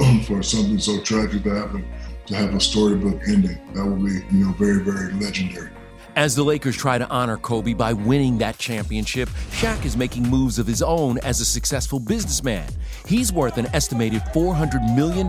Um, 0.00 0.20
for 0.22 0.42
something 0.42 0.78
so 0.78 1.00
tragic 1.02 1.42
to 1.42 1.50
happen, 1.50 1.84
to 2.26 2.36
have 2.36 2.54
a 2.54 2.60
storybook 2.60 3.20
ending, 3.26 3.58
that 3.74 3.84
will 3.84 3.96
be, 3.96 4.12
you 4.30 4.44
know, 4.44 4.52
very, 4.52 4.80
very 4.80 5.12
legendary. 5.14 5.70
As 6.18 6.34
the 6.34 6.42
Lakers 6.42 6.76
try 6.76 6.98
to 6.98 7.08
honor 7.08 7.36
Kobe 7.36 7.74
by 7.74 7.92
winning 7.92 8.38
that 8.38 8.58
championship, 8.58 9.28
Shaq 9.50 9.84
is 9.84 9.96
making 9.96 10.28
moves 10.28 10.58
of 10.58 10.66
his 10.66 10.82
own 10.82 11.18
as 11.18 11.40
a 11.40 11.44
successful 11.44 12.00
businessman. 12.00 12.68
He's 13.06 13.32
worth 13.32 13.56
an 13.56 13.66
estimated 13.72 14.22
$400 14.34 14.96
million 14.96 15.28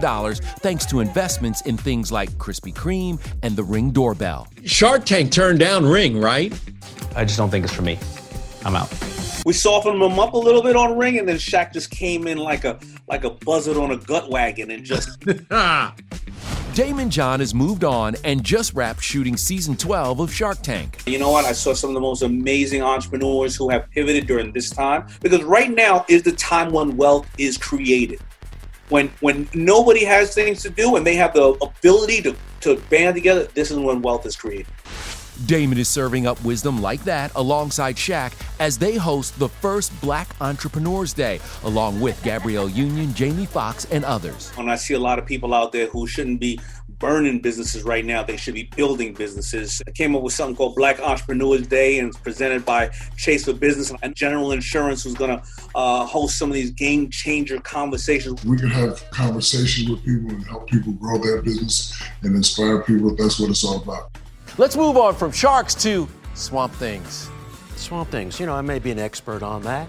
thanks 0.60 0.88
to 0.88 1.00
investments 1.00 1.62
in 1.62 1.78
things 1.78 2.12
like 2.12 2.32
Krispy 2.40 2.74
Kreme 2.74 3.22
and 3.44 3.56
the 3.56 3.64
Ring 3.64 3.92
doorbell. 3.92 4.48
Shark 4.66 5.06
Tank 5.06 5.32
turned 5.32 5.60
down 5.60 5.86
Ring, 5.86 6.20
right? 6.20 6.60
I 7.20 7.26
just 7.26 7.38
don't 7.38 7.50
think 7.50 7.66
it's 7.66 7.74
for 7.74 7.82
me. 7.82 8.00
I'm 8.64 8.78
out. 8.78 8.90
We 9.46 9.52
softened 9.52 10.02
him 10.02 10.20
up 10.20 10.32
a 10.32 10.38
little 10.38 10.64
bit 10.64 10.78
on 10.78 10.98
Ring, 10.98 11.20
and 11.20 11.28
then 11.28 11.36
Shaq 11.36 11.74
just 11.74 11.92
came 11.92 12.28
in 12.28 12.38
like 12.38 12.64
a 12.64 12.80
like 13.10 13.26
a 13.26 13.30
buzzard 13.30 13.76
on 13.76 13.92
a 13.92 13.98
gut 13.98 14.30
wagon 14.30 14.72
and 14.72 14.86
just. 14.86 15.20
Daymond 16.80 17.10
John 17.10 17.42
has 17.42 17.54
moved 17.54 17.84
on 17.84 18.16
and 18.24 18.42
just 18.42 18.74
wrapped 18.74 19.04
shooting 19.04 19.36
season 19.36 19.76
12 19.76 20.22
of 20.22 20.34
Shark 20.34 20.62
Tank. 20.62 21.02
You 21.06 21.20
know 21.20 21.30
what? 21.30 21.44
I 21.44 21.52
saw 21.52 21.74
some 21.74 21.90
of 21.90 21.94
the 21.94 22.00
most 22.00 22.22
amazing 22.22 22.84
entrepreneurs 22.84 23.54
who 23.54 23.68
have 23.70 23.90
pivoted 23.90 24.26
during 24.26 24.54
this 24.54 24.70
time 24.70 25.08
because 25.20 25.44
right 25.44 25.72
now 25.72 26.06
is 26.08 26.24
the 26.24 26.32
time 26.32 26.72
when 26.72 26.96
wealth 26.96 27.28
is 27.38 27.58
created. 27.58 28.22
When 28.88 29.10
when 29.20 29.50
nobody 29.54 30.06
has 30.06 30.34
things 30.34 30.62
to 30.62 30.70
do 30.70 30.96
and 30.96 31.06
they 31.06 31.16
have 31.16 31.34
the 31.34 31.50
ability 31.62 32.22
to, 32.22 32.36
to 32.62 32.78
band 32.90 33.16
together, 33.16 33.44
this 33.56 33.72
is 33.72 33.78
when 33.78 34.02
wealth 34.02 34.26
is 34.26 34.38
created. 34.38 34.68
Daymond 35.40 35.78
is 35.78 35.88
serving 35.88 36.28
up 36.28 36.44
wisdom 36.44 36.82
like 36.82 37.04
that 37.06 37.32
alongside 37.36 37.96
Shaq 37.96 38.34
as 38.60 38.78
they 38.78 38.96
host 38.96 39.38
the 39.40 39.50
first 39.50 40.00
Black 40.02 40.28
Entrepreneurs 40.42 41.14
Day, 41.14 41.40
along 41.64 42.02
with 42.02 42.22
Gabrielle 42.24 42.70
Union, 42.70 43.14
Jamie 43.14 43.46
Foxx, 43.46 43.86
and 43.86 44.04
others. 44.04 44.52
And 44.58 44.70
I 44.70 44.76
see 44.76 44.94
a 44.94 45.00
lot 45.00 45.18
of 45.18 45.26
people 45.26 45.54
out 45.54 45.72
there 45.72 45.88
who 45.88 46.08
shouldn't 46.08 46.40
be 46.40 46.60
burning 47.00 47.40
businesses 47.40 47.84
right 47.84 48.04
now. 48.06 48.24
They 48.24 48.38
should 48.38 48.54
be 48.54 48.70
building 48.76 49.14
businesses. 49.14 49.82
I 49.88 49.92
came 49.92 50.16
up 50.16 50.22
with 50.22 50.34
something 50.34 50.56
called 50.56 50.76
Black 50.76 51.00
Entrepreneurs 51.00 51.66
Day, 51.66 52.00
and 52.00 52.10
it's 52.10 52.18
presented 52.18 52.66
by 52.66 52.90
Chase 53.16 53.46
for 53.46 53.54
Business 53.54 53.94
and 54.04 54.16
General 54.16 54.52
Insurance, 54.52 55.04
who's 55.04 55.16
going 55.16 55.38
to 55.38 55.44
uh, 55.76 56.06
host 56.06 56.38
some 56.38 56.50
of 56.50 56.56
these 56.56 56.72
game 56.72 57.10
changer 57.10 57.60
conversations. 57.62 58.44
We 58.44 58.58
can 58.58 58.70
have 58.70 59.10
conversations 59.12 59.90
with 59.90 60.04
people 60.04 60.32
and 60.32 60.46
help 60.46 60.68
people 60.68 60.94
grow 60.94 61.18
their 61.18 61.42
business 61.42 61.98
and 62.22 62.36
inspire 62.36 62.82
people. 62.82 63.16
That's 63.16 63.40
what 63.40 63.50
it's 63.50 63.64
all 63.64 63.82
about. 63.82 64.19
Let's 64.60 64.76
move 64.76 64.98
on 64.98 65.16
from 65.16 65.32
sharks 65.32 65.74
to 65.76 66.06
swamp 66.34 66.74
things. 66.74 67.30
Swamp 67.78 68.10
things, 68.10 68.42
you 68.42 68.46
know, 68.46 68.54
I 68.54 68.60
may 68.60 68.78
be 68.78 68.92
an 68.92 69.00
expert 69.00 69.42
on 69.42 69.62
that. 69.62 69.88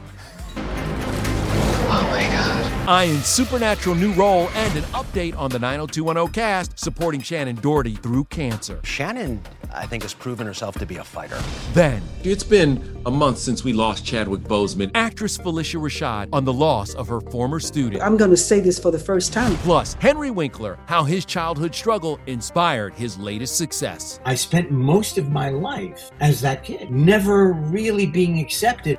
Oh 1.92 2.02
my 2.08 2.22
God. 2.22 3.04
Ian's 3.04 3.26
supernatural 3.26 3.96
new 3.96 4.12
role 4.12 4.48
and 4.54 4.76
an 4.76 4.84
update 4.92 5.36
on 5.36 5.50
the 5.50 5.58
90210 5.58 6.32
cast 6.32 6.78
supporting 6.78 7.20
Shannen 7.20 7.60
Doherty 7.60 7.96
through 7.96 8.24
cancer. 8.24 8.76
Shannen, 8.82 9.40
I 9.74 9.86
think, 9.86 10.04
has 10.04 10.14
proven 10.14 10.46
herself 10.46 10.76
to 10.78 10.86
be 10.86 10.96
a 10.96 11.04
fighter. 11.04 11.38
Then, 11.72 12.00
it's 12.22 12.44
been 12.44 13.02
a 13.06 13.10
month 13.10 13.38
since 13.38 13.64
we 13.64 13.72
lost 13.72 14.04
Chadwick 14.04 14.42
Boseman. 14.42 14.92
Actress 14.94 15.36
Phylicia 15.36 15.80
Rashad 15.80 16.28
on 16.32 16.44
the 16.44 16.52
loss 16.52 16.94
of 16.94 17.08
her 17.08 17.20
former 17.20 17.58
student. 17.58 18.02
I'm 18.02 18.16
going 18.16 18.30
to 18.30 18.36
say 18.36 18.60
this 18.60 18.78
for 18.78 18.92
the 18.92 18.98
first 18.98 19.32
time. 19.32 19.56
Plus, 19.56 19.94
Henry 19.94 20.30
Winkler, 20.30 20.78
how 20.86 21.02
his 21.02 21.24
childhood 21.24 21.74
struggle 21.74 22.20
inspired 22.26 22.94
his 22.94 23.18
latest 23.18 23.56
success. 23.56 24.20
I 24.24 24.36
spent 24.36 24.70
most 24.70 25.18
of 25.18 25.30
my 25.30 25.50
life 25.50 26.12
as 26.20 26.40
that 26.42 26.62
kid, 26.62 26.90
never 26.90 27.52
really 27.52 28.06
being 28.06 28.38
accepted. 28.38 28.98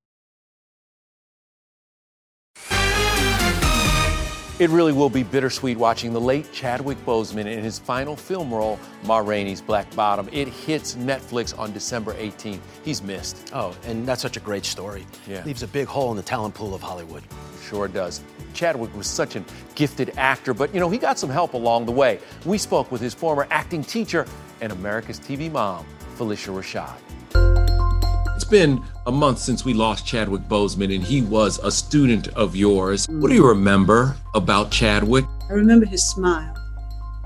It 4.61 4.69
really 4.69 4.93
will 4.93 5.09
be 5.09 5.23
bittersweet 5.23 5.75
watching 5.75 6.13
the 6.13 6.21
late 6.21 6.53
Chadwick 6.53 7.03
Boseman 7.03 7.47
in 7.47 7.63
his 7.63 7.79
final 7.79 8.15
film 8.15 8.53
role, 8.53 8.77
Ma 9.05 9.17
Rainey's 9.17 9.59
Black 9.59 9.89
Bottom. 9.95 10.29
It 10.31 10.47
hits 10.47 10.93
Netflix 10.93 11.57
on 11.57 11.73
December 11.73 12.13
18th. 12.13 12.59
He's 12.85 13.01
missed. 13.01 13.49
Oh, 13.55 13.75
and 13.87 14.07
that's 14.07 14.21
such 14.21 14.37
a 14.37 14.39
great 14.39 14.63
story. 14.63 15.07
Yeah. 15.27 15.43
Leaves 15.45 15.63
a 15.63 15.67
big 15.67 15.87
hole 15.87 16.11
in 16.11 16.15
the 16.15 16.21
talent 16.21 16.53
pool 16.53 16.75
of 16.75 16.81
Hollywood. 16.83 17.23
Sure 17.67 17.87
does. 17.87 18.21
Chadwick 18.53 18.95
was 18.95 19.07
such 19.07 19.35
a 19.35 19.43
gifted 19.73 20.13
actor, 20.15 20.53
but 20.53 20.71
you 20.75 20.79
know, 20.79 20.91
he 20.91 20.99
got 20.99 21.17
some 21.17 21.31
help 21.31 21.55
along 21.55 21.87
the 21.87 21.91
way. 21.91 22.19
We 22.45 22.59
spoke 22.59 22.91
with 22.91 23.01
his 23.01 23.15
former 23.15 23.47
acting 23.49 23.83
teacher 23.83 24.27
and 24.61 24.71
America's 24.71 25.19
TV 25.19 25.51
mom, 25.51 25.87
Phylicia 26.19 26.53
Rashad. 26.53 26.99
It's 28.51 28.59
been 28.59 28.83
a 29.07 29.11
month 29.13 29.39
since 29.39 29.63
we 29.63 29.73
lost 29.73 30.05
Chadwick 30.05 30.41
Boseman, 30.41 30.93
and 30.93 31.01
he 31.01 31.21
was 31.21 31.57
a 31.59 31.71
student 31.71 32.27
of 32.35 32.53
yours. 32.53 33.07
What 33.07 33.29
do 33.29 33.33
you 33.33 33.47
remember 33.47 34.17
about 34.35 34.71
Chadwick? 34.71 35.23
I 35.49 35.53
remember 35.53 35.85
his 35.85 36.03
smile 36.03 36.53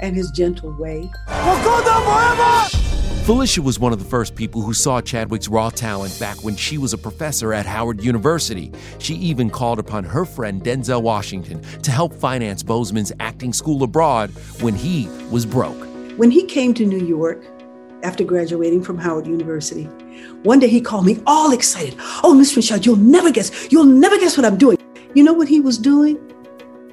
and 0.03 0.15
his 0.15 0.29
gentle 0.29 0.71
way. 0.77 1.09
Wakanda 1.27 2.03
forever! 2.05 3.23
Phylicia 3.25 3.57
was 3.57 3.79
one 3.79 3.91
of 3.91 3.97
the 3.97 4.05
first 4.05 4.35
people 4.35 4.61
who 4.61 4.75
saw 4.75 5.01
Chadwick's 5.01 5.47
raw 5.47 5.71
talent 5.71 6.15
back 6.19 6.43
when 6.43 6.55
she 6.55 6.77
was 6.77 6.93
a 6.93 6.97
professor 6.97 7.55
at 7.55 7.65
Howard 7.65 8.03
University. 8.03 8.71
She 8.99 9.15
even 9.15 9.49
called 9.49 9.79
upon 9.79 10.03
her 10.03 10.25
friend 10.25 10.63
Denzel 10.63 11.01
Washington 11.01 11.63
to 11.81 11.89
help 11.89 12.13
finance 12.13 12.61
Boseman's 12.61 13.11
acting 13.19 13.51
school 13.51 13.81
abroad 13.81 14.29
when 14.61 14.75
he 14.75 15.07
was 15.31 15.43
broke. 15.43 15.87
When 16.19 16.29
he 16.29 16.43
came 16.45 16.75
to 16.75 16.85
New 16.85 17.03
York 17.03 17.43
after 18.03 18.23
graduating 18.23 18.83
from 18.83 18.99
Howard 18.99 19.25
University, 19.25 19.89
one 20.43 20.59
day 20.59 20.67
he 20.67 20.81
called 20.81 21.05
me 21.05 21.19
all 21.25 21.51
excited. 21.51 21.95
Oh, 22.23 22.33
Miss 22.33 22.53
Rashad, 22.55 22.85
you'll 22.85 22.95
never 22.95 23.31
guess. 23.31 23.71
You'll 23.71 23.85
never 23.85 24.17
guess 24.17 24.37
what 24.37 24.45
I'm 24.45 24.57
doing. 24.57 24.77
You 25.13 25.23
know 25.23 25.33
what 25.33 25.47
he 25.47 25.59
was 25.59 25.77
doing? 25.77 26.17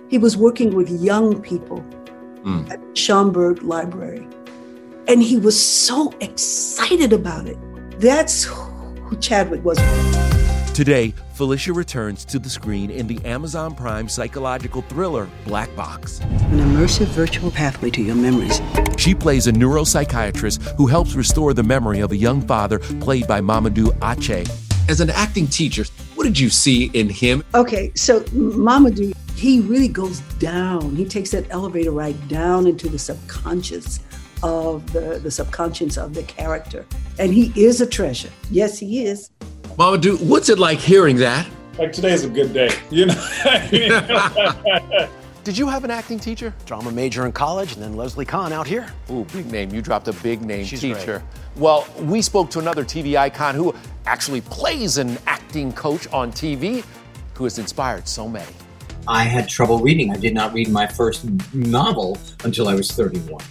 He 0.08 0.18
was 0.18 0.36
working 0.36 0.74
with 0.74 0.88
young 0.90 1.40
people 1.40 1.84
Mm. 2.44 2.68
at 2.72 2.80
Schomburg 2.94 3.62
Library. 3.62 4.26
And 5.06 5.22
he 5.22 5.36
was 5.36 5.58
so 5.60 6.12
excited 6.20 7.12
about 7.12 7.46
it. 7.46 7.56
That's 8.00 8.44
who 8.44 9.16
Chadwick 9.20 9.64
was. 9.64 9.78
Today, 10.74 11.12
Phylicia 11.34 11.76
returns 11.76 12.24
to 12.24 12.38
the 12.38 12.48
screen 12.48 12.90
in 12.90 13.06
the 13.06 13.22
Amazon 13.26 13.74
Prime 13.74 14.08
psychological 14.08 14.80
thriller 14.80 15.28
Black 15.44 15.74
Box. 15.76 16.20
An 16.20 16.60
immersive 16.60 17.08
virtual 17.08 17.50
pathway 17.50 17.90
to 17.90 18.00
your 18.00 18.14
memories. 18.14 18.58
She 18.96 19.14
plays 19.14 19.46
a 19.46 19.52
neuropsychiatrist 19.52 20.74
who 20.78 20.86
helps 20.86 21.14
restore 21.14 21.52
the 21.52 21.62
memory 21.62 22.00
of 22.00 22.12
a 22.12 22.16
young 22.16 22.40
father 22.40 22.78
played 22.78 23.26
by 23.26 23.42
Mamoudou 23.42 23.94
Athie. 24.00 24.50
As 24.88 25.02
an 25.02 25.10
acting 25.10 25.46
teacher, 25.46 25.84
what 26.14 26.24
did 26.24 26.38
you 26.38 26.48
see 26.48 26.86
in 26.94 27.10
him? 27.10 27.44
Okay, 27.54 27.92
so 27.94 28.20
Mamoudou, 28.30 29.14
he 29.36 29.60
really 29.60 29.88
goes 29.88 30.20
down. 30.38 30.96
He 30.96 31.04
takes 31.04 31.32
that 31.32 31.44
elevator 31.50 31.90
ride 31.90 32.28
down 32.28 32.66
into 32.66 32.88
the 32.88 32.98
subconscious 32.98 34.00
of 34.42 34.90
the, 34.94 35.20
the 35.22 35.30
subconscious 35.30 35.98
of 35.98 36.14
the 36.14 36.22
character. 36.22 36.86
And 37.18 37.34
he 37.34 37.52
is 37.62 37.82
a 37.82 37.86
treasure. 37.86 38.30
Yes, 38.50 38.78
he 38.78 39.04
is. 39.04 39.30
Mamoudou, 39.76 40.20
what's 40.26 40.48
it 40.48 40.58
like 40.58 40.78
hearing 40.78 41.16
that? 41.16 41.46
Like 41.78 41.92
today's 41.92 42.24
a 42.24 42.28
good 42.28 42.52
day, 42.52 42.70
you 42.90 43.06
know. 43.06 43.14
Did 45.44 45.58
you 45.58 45.66
have 45.66 45.82
an 45.82 45.90
acting 45.90 46.20
teacher? 46.20 46.54
Drama 46.66 46.92
major 46.92 47.24
in 47.26 47.32
college, 47.32 47.72
and 47.72 47.82
then 47.82 47.96
Leslie 47.96 48.26
Kahn 48.26 48.52
out 48.52 48.66
here. 48.66 48.92
Ooh, 49.10 49.24
big 49.32 49.50
name. 49.50 49.74
You 49.74 49.80
dropped 49.82 50.06
a 50.08 50.12
big 50.12 50.42
name 50.42 50.64
She's 50.64 50.80
teacher. 50.82 51.18
great. 51.18 51.56
Well, 51.56 51.86
we 52.00 52.22
spoke 52.22 52.50
to 52.50 52.58
another 52.58 52.84
TV 52.84 53.16
icon 53.16 53.54
who 53.54 53.74
actually 54.06 54.42
plays 54.42 54.98
an 54.98 55.18
acting 55.26 55.72
coach 55.72 56.06
on 56.12 56.30
TV 56.30 56.84
who 57.34 57.44
has 57.44 57.58
inspired 57.58 58.06
so 58.06 58.28
many. 58.28 58.52
I 59.08 59.24
had 59.24 59.48
trouble 59.48 59.80
reading. 59.80 60.12
I 60.12 60.16
did 60.16 60.34
not 60.34 60.52
read 60.52 60.68
my 60.68 60.86
first 60.86 61.24
novel 61.54 62.18
until 62.44 62.68
I 62.68 62.74
was 62.74 62.90
31. 62.92 63.42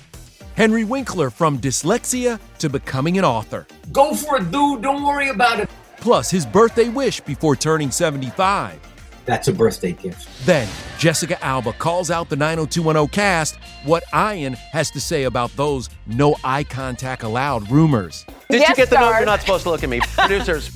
Henry 0.55 0.83
Winkler 0.83 1.29
from 1.29 1.59
dyslexia 1.59 2.39
to 2.59 2.69
becoming 2.69 3.17
an 3.17 3.25
author. 3.25 3.67
Go 3.91 4.13
for 4.13 4.37
it, 4.37 4.51
dude. 4.51 4.81
Don't 4.81 5.03
worry 5.03 5.29
about 5.29 5.59
it. 5.59 5.69
Plus 6.01 6.31
his 6.31 6.48
birthday 6.48 6.89
wish 6.89 7.22
before 7.22 7.55
turning 7.55 7.91
75. 7.91 8.79
That's 9.24 9.48
a 9.48 9.53
birthday 9.53 9.91
gift. 9.91 10.27
Then 10.48 10.67
Jessica 10.98 11.41
Alba 11.46 11.74
calls 11.74 12.10
out 12.10 12.27
the 12.27 12.36
90210 12.36 13.08
cast 13.10 13.55
what 13.86 14.03
Ian 14.13 14.53
has 14.53 14.89
to 14.91 15.00
say 15.00 15.24
about 15.24 15.55
those 15.55 15.89
no 16.08 16.36
eye 16.43 16.63
contact 16.63 17.22
allowed 17.22 17.70
rumors. 17.70 18.25
Did 18.50 18.67
you 18.67 18.75
get 18.75 18.89
the 18.89 19.00
note? 19.00 19.12
You're 19.12 19.25
not 19.25 19.41
supposed 19.41 19.63
to 19.63 19.70
look 19.70 19.84
at 19.84 19.89
me. 19.89 20.00
Producers. 20.17 20.72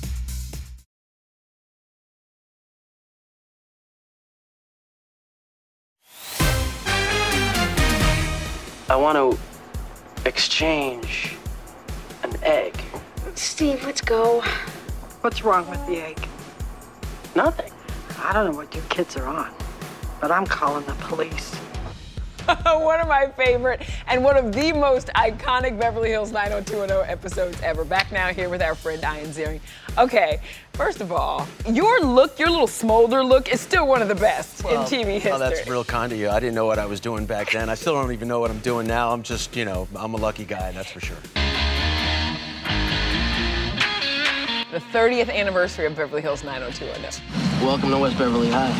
I 8.88 8.94
want 8.94 9.18
to 9.18 10.28
exchange 10.28 11.34
an 12.22 12.32
egg. 12.44 12.80
Steve, 13.34 13.84
let's 13.84 14.00
go. 14.00 14.44
What's 15.26 15.42
wrong 15.42 15.68
with 15.68 15.84
the 15.88 15.96
egg? 15.96 16.28
Nothing. 17.34 17.72
I 18.22 18.32
don't 18.32 18.48
know 18.48 18.56
what 18.56 18.72
you 18.76 18.80
kids 18.88 19.16
are 19.16 19.26
on, 19.26 19.52
but 20.20 20.30
I'm 20.30 20.46
calling 20.46 20.86
the 20.86 20.92
police. 20.92 21.52
one 22.62 23.00
of 23.00 23.08
my 23.08 23.26
favorite 23.36 23.82
and 24.06 24.22
one 24.22 24.36
of 24.36 24.52
the 24.52 24.72
most 24.72 25.08
iconic 25.16 25.80
Beverly 25.80 26.10
Hills 26.10 26.30
90210 26.30 27.10
episodes 27.10 27.60
ever. 27.62 27.84
Back 27.84 28.12
now 28.12 28.28
here 28.28 28.48
with 28.48 28.62
our 28.62 28.76
friend 28.76 29.02
Ian 29.02 29.30
Ziering. 29.30 29.60
Okay, 29.98 30.38
first 30.74 31.00
of 31.00 31.10
all, 31.10 31.48
your 31.68 32.02
look, 32.02 32.38
your 32.38 32.48
little 32.48 32.68
smolder 32.68 33.24
look, 33.24 33.52
is 33.52 33.60
still 33.60 33.88
one 33.88 34.02
of 34.02 34.06
the 34.06 34.14
best 34.14 34.60
in 34.60 34.78
TV 34.82 35.14
history. 35.14 35.32
Oh, 35.32 35.38
that's 35.40 35.68
real 35.68 35.82
kind 35.82 36.12
of 36.12 36.20
you. 36.20 36.28
I 36.28 36.38
didn't 36.38 36.54
know 36.54 36.66
what 36.66 36.78
I 36.78 36.86
was 36.86 37.00
doing 37.00 37.26
back 37.26 37.50
then. 37.50 37.68
I 37.68 37.74
still 37.74 37.94
don't 37.94 38.12
even 38.12 38.28
know 38.28 38.38
what 38.38 38.52
I'm 38.52 38.60
doing 38.60 38.86
now. 38.86 39.10
I'm 39.10 39.24
just, 39.24 39.56
you 39.56 39.64
know, 39.64 39.88
I'm 39.96 40.14
a 40.14 40.18
lucky 40.18 40.44
guy, 40.44 40.70
that's 40.70 40.92
for 40.92 41.00
sure. 41.00 41.18
The 44.72 44.78
30th 44.78 45.32
anniversary 45.32 45.86
of 45.86 45.94
Beverly 45.94 46.20
Hills 46.22 46.42
90210. 46.42 47.64
Welcome 47.64 47.90
to 47.90 47.98
West 47.98 48.18
Beverly 48.18 48.50
High. 48.50 48.72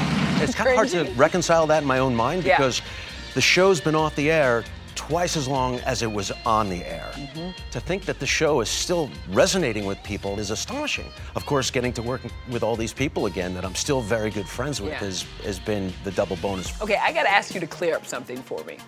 It's 0.42 0.52
kind 0.54 0.68
of 0.70 0.74
hard 0.74 0.88
to 0.88 1.04
reconcile 1.12 1.66
that 1.68 1.82
in 1.82 1.88
my 1.88 2.00
own 2.00 2.14
mind 2.14 2.44
Yeah. 2.44 2.56
because 2.56 2.82
the 3.34 3.40
show's 3.40 3.80
been 3.80 3.94
off 3.94 4.16
the 4.16 4.28
air 4.30 4.64
twice 4.96 5.36
as 5.36 5.46
long 5.46 5.78
as 5.80 6.02
it 6.02 6.10
was 6.10 6.32
on 6.44 6.68
the 6.68 6.84
air. 6.84 7.08
Mm-hmm. 7.14 7.50
To 7.70 7.80
think 7.80 8.04
that 8.06 8.18
the 8.18 8.26
show 8.26 8.60
is 8.60 8.68
still 8.68 9.08
resonating 9.30 9.86
with 9.86 10.02
people 10.02 10.40
is 10.40 10.50
astonishing. 10.50 11.06
Of 11.36 11.46
course, 11.46 11.70
getting 11.70 11.92
to 11.92 12.02
work 12.02 12.22
with 12.50 12.64
all 12.64 12.74
these 12.74 12.92
people 12.92 13.26
again 13.26 13.54
that 13.54 13.64
I'm 13.64 13.74
still 13.76 14.00
very 14.00 14.30
good 14.30 14.48
friends 14.48 14.80
with 14.80 14.90
Yeah. 14.90 14.98
has, 14.98 15.22
has 15.44 15.60
been 15.60 15.92
the 16.02 16.10
double 16.10 16.34
bonus. 16.36 16.80
Okay, 16.82 16.96
I 17.00 17.12
gotta 17.12 17.30
ask 17.30 17.54
you 17.54 17.60
to 17.60 17.66
clear 17.66 17.94
up 17.94 18.06
something 18.06 18.38
for 18.42 18.64
me. 18.64 18.78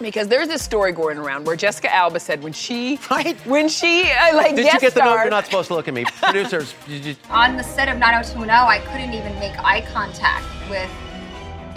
Because 0.00 0.28
there's 0.28 0.48
this 0.48 0.62
story 0.62 0.92
going 0.92 1.18
around 1.18 1.46
where 1.46 1.56
Jessica 1.56 1.92
Alba 1.92 2.20
said 2.20 2.42
when 2.42 2.52
she, 2.52 2.98
right. 3.10 3.36
when 3.46 3.68
she, 3.68 4.02
uh, 4.10 4.36
like, 4.36 4.54
Did 4.54 4.64
guest 4.64 4.74
you 4.74 4.80
get 4.80 4.94
the 4.94 5.00
note? 5.00 5.14
You're 5.22 5.30
not 5.30 5.44
supposed 5.46 5.68
to 5.68 5.74
look 5.74 5.88
at 5.88 5.94
me. 5.94 6.04
Producers, 6.04 6.74
did 6.86 7.04
you- 7.04 7.16
On 7.30 7.56
the 7.56 7.64
set 7.64 7.88
of 7.88 7.98
90210, 7.98 8.50
I 8.50 8.78
couldn't 8.92 9.14
even 9.14 9.34
make 9.40 9.58
eye 9.58 9.80
contact 9.92 10.44
with 10.70 10.90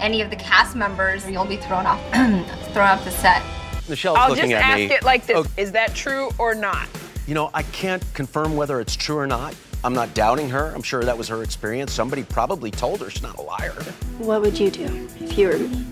any 0.00 0.20
of 0.20 0.30
the 0.30 0.36
cast 0.36 0.76
members. 0.76 1.28
You'll 1.28 1.44
be 1.44 1.56
thrown 1.56 1.86
off, 1.86 2.00
thrown 2.72 2.88
off 2.88 3.04
the 3.04 3.10
set. 3.10 3.42
Michelle's 3.88 4.18
I'll 4.18 4.30
looking 4.30 4.50
just 4.50 4.62
ask 4.64 4.78
it 4.80 5.02
like 5.02 5.26
this: 5.26 5.36
Oh, 5.36 5.46
Is 5.56 5.72
that 5.72 5.94
true 5.94 6.30
or 6.38 6.54
not? 6.54 6.88
You 7.26 7.34
know, 7.34 7.50
I 7.52 7.62
can't 7.64 8.02
confirm 8.14 8.56
whether 8.56 8.80
it's 8.80 8.94
true 8.94 9.16
or 9.18 9.26
not. 9.26 9.54
I'm 9.84 9.94
not 9.94 10.14
doubting 10.14 10.48
her. 10.50 10.72
I'm 10.74 10.82
sure 10.82 11.02
that 11.02 11.18
was 11.18 11.26
her 11.28 11.42
experience. 11.42 11.92
Somebody 11.92 12.22
probably 12.22 12.70
told 12.70 13.00
her 13.00 13.10
she's 13.10 13.22
not 13.22 13.36
a 13.38 13.42
liar. 13.42 13.72
What 14.18 14.40
would 14.42 14.58
you 14.58 14.70
do 14.70 15.08
if 15.20 15.36
you 15.36 15.48
were 15.48 15.58
me? 15.58 15.86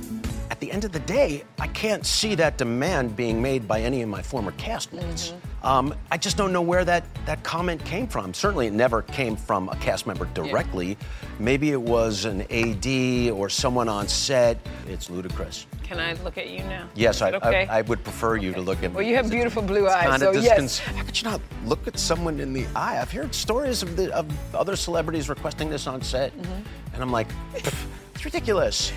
At 0.61 0.67
the 0.67 0.73
end 0.73 0.85
of 0.85 0.93
the 0.93 0.99
day, 1.01 1.43
I 1.59 1.69
can't 1.69 2.05
see 2.05 2.35
that 2.35 2.59
demand 2.59 3.17
being 3.17 3.41
made 3.41 3.67
by 3.67 3.81
any 3.81 4.03
of 4.03 4.11
my 4.11 4.21
former 4.21 4.53
castmates. 4.53 5.33
Um, 5.63 5.95
I 6.13 6.19
just 6.19 6.37
don't 6.37 6.53
know 6.53 6.61
where 6.61 6.85
that, 6.85 7.03
that 7.25 7.43
comment 7.43 7.83
came 7.87 8.07
from. 8.07 8.35
Certainly, 8.35 8.67
it 8.67 8.75
never 8.75 9.01
came 9.01 9.37
from 9.37 9.71
a 9.71 9.77
cast 9.77 10.07
member 10.07 10.27
directly. 10.35 10.99
Maybe 11.39 11.71
it 11.71 11.81
was 11.81 12.27
an 12.27 12.43
AD 12.53 13.31
or 13.33 13.49
someone 13.49 13.89
on 13.89 14.07
set. 14.07 14.59
It's 14.87 15.09
ludicrous. 15.09 15.67
Can 15.83 15.99
I 15.99 16.13
look 16.25 16.37
at 16.37 16.51
you 16.51 16.59
now? 16.59 16.87
Yes, 16.95 17.23
I, 17.23 17.31
okay? 17.33 17.67
I, 17.67 17.79
I 17.79 17.81
would 17.81 18.05
prefer 18.05 18.37
you 18.37 18.53
to 18.53 18.61
look 18.61 18.83
at 18.83 18.91
me. 18.91 18.97
well, 18.97 19.03
you 19.07 19.17
have 19.17 19.31
beautiful 19.31 19.63
blue 19.63 19.89
eyes, 19.89 20.11
kinda 20.11 20.19
so 20.19 20.33
discon- 20.35 20.43
yes. 20.45 20.79
How 20.79 21.03
could 21.03 21.23
you 21.23 21.27
not 21.31 21.41
look 21.65 21.89
at 21.89 21.99
someone 21.99 22.39
in 22.39 22.53
the 22.53 22.67
eye? 22.77 23.01
I've 23.01 23.11
heard 23.11 23.35
stories 23.35 23.83
of, 23.83 23.97
the, 23.97 24.15
of 24.15 24.27
other 24.55 24.77
celebrities 24.77 25.31
requesting 25.31 25.71
this 25.71 25.87
on 25.87 26.03
set, 26.03 26.37
Mm-hmm. 26.37 26.93
and 26.93 27.03
I'm 27.03 27.11
like, 27.11 27.29
it's 27.55 28.27
ridiculous. 28.27 28.93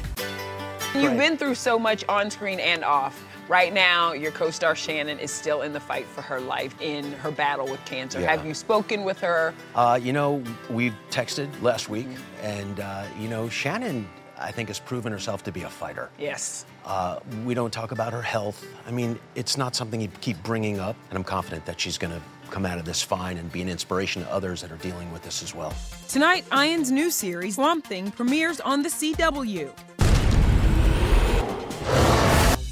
You've 0.96 1.18
been 1.18 1.38
through 1.38 1.56
so 1.56 1.80
much 1.80 2.06
on 2.08 2.30
screen 2.30 2.60
and 2.60 2.84
off. 2.84 3.20
Right 3.48 3.74
now, 3.74 4.14
your 4.14 4.32
co 4.32 4.52
star 4.52 4.74
Shannen 4.74 5.20
is 5.20 5.32
still 5.32 5.64
in 5.64 5.74
the 5.74 5.80
fight 5.80 6.06
for 6.06 6.22
her 6.22 6.40
life 6.40 6.80
in 6.82 7.12
her 7.14 7.32
battle 7.32 7.68
with 7.68 7.84
cancer. 7.84 8.22
Yeah. 8.22 8.30
Have 8.30 8.46
you 8.46 8.54
spoken 8.54 9.04
with 9.04 9.20
her? 9.20 9.54
Uh, 9.76 10.00
you 10.02 10.14
know, 10.14 10.44
we've 10.70 10.96
texted 11.10 11.50
last 11.62 11.90
week, 11.90 12.08
and 12.42 12.80
uh, 12.80 13.06
you 13.20 13.28
know, 13.28 13.46
Shannen, 13.48 14.06
I 14.38 14.52
think, 14.52 14.70
has 14.70 14.80
proven 14.80 15.12
herself 15.12 15.44
to 15.44 15.52
be 15.52 15.64
a 15.64 15.70
fighter. 15.70 16.10
Yes. 16.18 16.66
Uh, 16.86 17.20
we 17.44 17.54
don't 17.54 17.72
talk 17.74 17.92
about 17.92 18.14
her 18.14 18.22
health. 18.22 18.66
I 18.88 18.92
mean, 18.92 19.20
it's 19.36 19.58
not 19.58 19.76
something 19.76 20.00
you 20.00 20.10
keep 20.22 20.42
bringing 20.44 20.80
up, 20.80 20.96
and 21.10 21.18
I'm 21.18 21.24
confident 21.24 21.66
that 21.66 21.82
she's 21.82 21.98
going 21.98 22.14
to 22.14 22.22
come 22.50 22.66
out 22.68 22.78
of 22.78 22.86
this 22.86 23.02
fine 23.02 23.38
and 23.38 23.52
be 23.52 23.62
an 23.62 23.68
inspiration 23.70 24.22
to 24.22 24.32
others 24.32 24.62
that 24.62 24.72
are 24.72 24.78
dealing 24.78 25.12
with 25.12 25.24
this 25.24 25.42
as 25.42 25.56
well. 25.56 25.74
Tonight, 26.08 26.46
Ian's 26.54 26.92
new 26.92 27.10
series, 27.10 27.56
Swamp 27.56 27.86
Thing, 27.86 28.12
premieres 28.12 28.60
on 28.62 28.84
the 28.84 28.90
CW. 28.90 29.72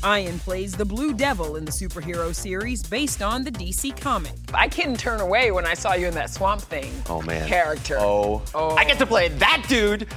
Ian 0.06 0.40
plays 0.40 0.74
the 0.74 0.86
Blue 0.86 1.14
Devil 1.14 1.56
in 1.58 1.66
the 1.66 1.72
superhero 1.72 2.34
series 2.34 2.82
based 2.82 3.22
on 3.22 3.44
the 3.44 3.52
DC 3.52 4.00
comic. 4.02 4.34
I 4.54 4.68
couldn't 4.68 5.00
turn 5.00 5.20
away 5.22 5.52
when 5.52 5.66
I 5.66 5.76
saw 5.76 5.94
you 5.94 6.08
in 6.08 6.14
that 6.16 6.30
Swamp 6.32 6.62
Thing 6.62 6.92
Oh 7.08 7.22
man. 7.22 7.48
character. 7.48 7.98
Oh. 8.00 8.42
Oh. 8.56 8.76
I 8.76 8.84
get 8.86 8.98
to 9.00 9.06
play 9.06 9.28
that 9.30 9.66
dude. 9.70 10.08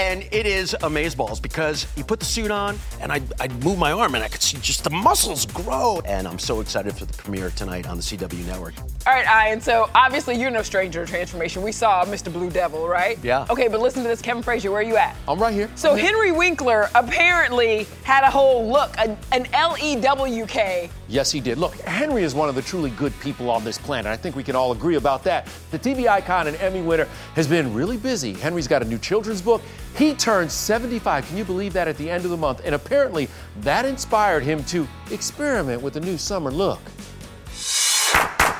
And 0.00 0.26
it 0.32 0.46
is 0.46 0.74
amazeballs 0.80 1.42
because 1.42 1.86
you 1.94 2.04
put 2.04 2.20
the 2.20 2.24
suit 2.24 2.50
on 2.50 2.78
and 3.02 3.12
I'd, 3.12 3.22
I'd 3.38 3.62
move 3.62 3.76
my 3.76 3.92
arm 3.92 4.14
and 4.14 4.24
I 4.24 4.28
could 4.28 4.40
see 4.40 4.56
just 4.56 4.82
the 4.82 4.88
muscles 4.88 5.44
grow. 5.44 6.00
And 6.06 6.26
I'm 6.26 6.38
so 6.38 6.60
excited 6.60 6.96
for 6.96 7.04
the 7.04 7.12
premiere 7.12 7.50
tonight 7.50 7.86
on 7.86 7.98
the 7.98 8.02
CW 8.02 8.46
network. 8.46 8.72
All 9.06 9.12
right, 9.12 9.48
Ian, 9.48 9.60
so 9.60 9.90
obviously 9.94 10.40
you're 10.40 10.50
no 10.50 10.62
stranger 10.62 11.04
to 11.04 11.10
transformation. 11.10 11.60
We 11.60 11.70
saw 11.70 12.06
Mr. 12.06 12.32
Blue 12.32 12.48
Devil, 12.48 12.88
right? 12.88 13.18
Yeah. 13.22 13.44
Okay, 13.50 13.68
but 13.68 13.80
listen 13.80 14.02
to 14.02 14.08
this. 14.08 14.22
Kevin 14.22 14.42
Frazier, 14.42 14.70
where 14.70 14.80
are 14.80 14.82
you 14.82 14.96
at? 14.96 15.14
I'm 15.28 15.38
right 15.38 15.52
here. 15.52 15.70
So 15.74 15.94
Henry 15.94 16.32
Winkler 16.32 16.88
apparently 16.94 17.86
had 18.02 18.24
a 18.24 18.30
whole 18.30 18.72
look, 18.72 18.96
a, 18.96 19.14
an 19.32 19.48
L-E-W-K. 19.52 20.88
Yes, 21.10 21.32
he 21.32 21.40
did. 21.40 21.58
Look, 21.58 21.74
Henry 21.80 22.22
is 22.22 22.36
one 22.36 22.48
of 22.48 22.54
the 22.54 22.62
truly 22.62 22.90
good 22.90 23.12
people 23.18 23.50
on 23.50 23.64
this 23.64 23.76
planet. 23.76 24.06
I 24.06 24.16
think 24.16 24.36
we 24.36 24.44
can 24.44 24.54
all 24.54 24.70
agree 24.70 24.94
about 24.94 25.24
that. 25.24 25.48
The 25.72 25.78
TV 25.78 26.08
icon 26.08 26.46
and 26.46 26.56
Emmy 26.58 26.82
winner 26.82 27.08
has 27.34 27.48
been 27.48 27.74
really 27.74 27.96
busy. 27.96 28.32
Henry's 28.32 28.68
got 28.68 28.80
a 28.80 28.84
new 28.84 28.96
children's 28.96 29.42
book. 29.42 29.60
He 29.96 30.14
turned 30.14 30.52
75. 30.52 31.26
Can 31.26 31.36
you 31.36 31.44
believe 31.44 31.72
that 31.72 31.88
at 31.88 31.96
the 31.96 32.08
end 32.08 32.24
of 32.24 32.30
the 32.30 32.36
month? 32.36 32.60
And 32.64 32.76
apparently, 32.76 33.28
that 33.62 33.84
inspired 33.84 34.44
him 34.44 34.62
to 34.66 34.86
experiment 35.10 35.82
with 35.82 35.96
a 35.96 36.00
new 36.00 36.16
summer 36.16 36.52
look. 36.52 36.80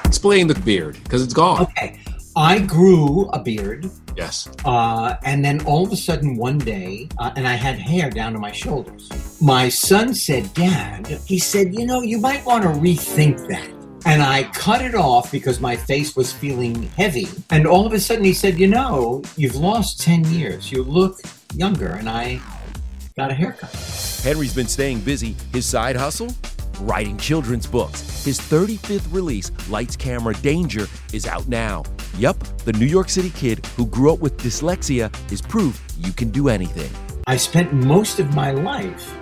Explain 0.04 0.48
the 0.48 0.60
beard, 0.64 0.98
because 1.04 1.22
it's 1.22 1.34
gone. 1.34 1.62
Okay. 1.62 2.00
I 2.40 2.58
grew 2.58 3.28
a 3.34 3.38
beard. 3.38 3.90
Yes. 4.16 4.48
Uh, 4.64 5.14
and 5.24 5.44
then 5.44 5.60
all 5.66 5.84
of 5.84 5.92
a 5.92 5.96
sudden, 5.96 6.38
one 6.38 6.56
day, 6.56 7.06
uh, 7.18 7.32
and 7.36 7.46
I 7.46 7.52
had 7.52 7.78
hair 7.78 8.08
down 8.08 8.32
to 8.32 8.38
my 8.38 8.50
shoulders. 8.50 9.10
My 9.42 9.68
son 9.68 10.14
said, 10.14 10.54
Dad, 10.54 11.06
he 11.26 11.38
said, 11.38 11.74
you 11.74 11.84
know, 11.84 12.00
you 12.00 12.18
might 12.18 12.42
want 12.46 12.62
to 12.62 12.70
rethink 12.70 13.46
that. 13.48 13.68
And 14.06 14.22
I 14.22 14.44
cut 14.54 14.80
it 14.80 14.94
off 14.94 15.30
because 15.30 15.60
my 15.60 15.76
face 15.76 16.16
was 16.16 16.32
feeling 16.32 16.84
heavy. 16.96 17.28
And 17.50 17.66
all 17.66 17.84
of 17.86 17.92
a 17.92 18.00
sudden, 18.00 18.24
he 18.24 18.32
said, 18.32 18.58
you 18.58 18.68
know, 18.68 19.22
you've 19.36 19.56
lost 19.56 20.00
10 20.00 20.24
years. 20.32 20.72
You 20.72 20.82
look 20.82 21.20
younger. 21.54 21.88
And 21.88 22.08
I 22.08 22.40
got 23.18 23.30
a 23.30 23.34
haircut. 23.34 23.70
Henry's 24.22 24.54
been 24.54 24.66
staying 24.66 25.00
busy. 25.00 25.36
His 25.52 25.66
side 25.66 25.94
hustle? 25.94 26.34
Writing 26.80 27.18
children's 27.18 27.66
books. 27.66 28.24
His 28.24 28.38
35th 28.40 29.12
release, 29.12 29.52
Lights 29.68 29.96
Camera 29.96 30.34
Danger, 30.34 30.86
is 31.12 31.26
out 31.26 31.46
now. 31.46 31.82
Yup, 32.16 32.38
the 32.64 32.72
New 32.72 32.86
York 32.86 33.10
City 33.10 33.30
kid 33.30 33.64
who 33.76 33.86
grew 33.86 34.12
up 34.12 34.20
with 34.20 34.36
dyslexia 34.38 35.12
is 35.30 35.42
proof 35.42 35.80
you 35.98 36.12
can 36.12 36.30
do 36.30 36.48
anything. 36.48 36.90
I 37.26 37.36
spent 37.36 37.72
most 37.72 38.18
of 38.18 38.34
my 38.34 38.50
life 38.52 39.14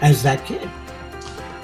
as 0.00 0.22
that 0.22 0.44
kid. 0.46 0.68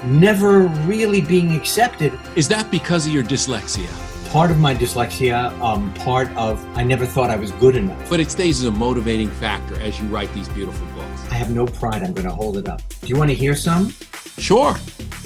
never 0.05 0.59
really 0.85 1.21
being 1.21 1.55
accepted. 1.55 2.11
Is 2.35 2.49
that 2.49 2.69
because 2.69 3.07
of 3.07 3.13
your 3.13 3.23
dyslexia? 3.23 3.87
Part 4.33 4.51
of 4.51 4.59
my 4.59 4.75
dyslexia, 4.75 5.57
um, 5.61 5.93
part 5.93 6.29
of 6.35 6.61
I 6.77 6.83
never 6.83 7.05
thought 7.05 7.29
I 7.29 7.37
was 7.37 7.51
good 7.53 7.77
enough. 7.77 8.09
But 8.09 8.19
it 8.19 8.29
stays 8.29 8.59
as 8.59 8.65
a 8.65 8.71
motivating 8.71 9.29
factor 9.29 9.79
as 9.79 9.97
you 10.01 10.07
write 10.07 10.33
these 10.33 10.49
beautiful 10.49 10.85
books. 10.87 11.21
I 11.31 11.35
have 11.35 11.51
no 11.51 11.65
pride. 11.65 12.03
I'm 12.03 12.13
going 12.13 12.27
to 12.27 12.35
hold 12.35 12.57
it 12.57 12.67
up. 12.67 12.81
Do 13.01 13.07
you 13.07 13.15
want 13.15 13.29
to 13.29 13.35
hear 13.35 13.55
some? 13.55 13.93
Sure, 14.39 14.75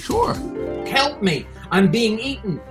sure. 0.08 0.34
Help 0.88 1.22
me. 1.22 1.46
I'm 1.70 1.92
being 1.92 2.18
eaten. 2.20 2.62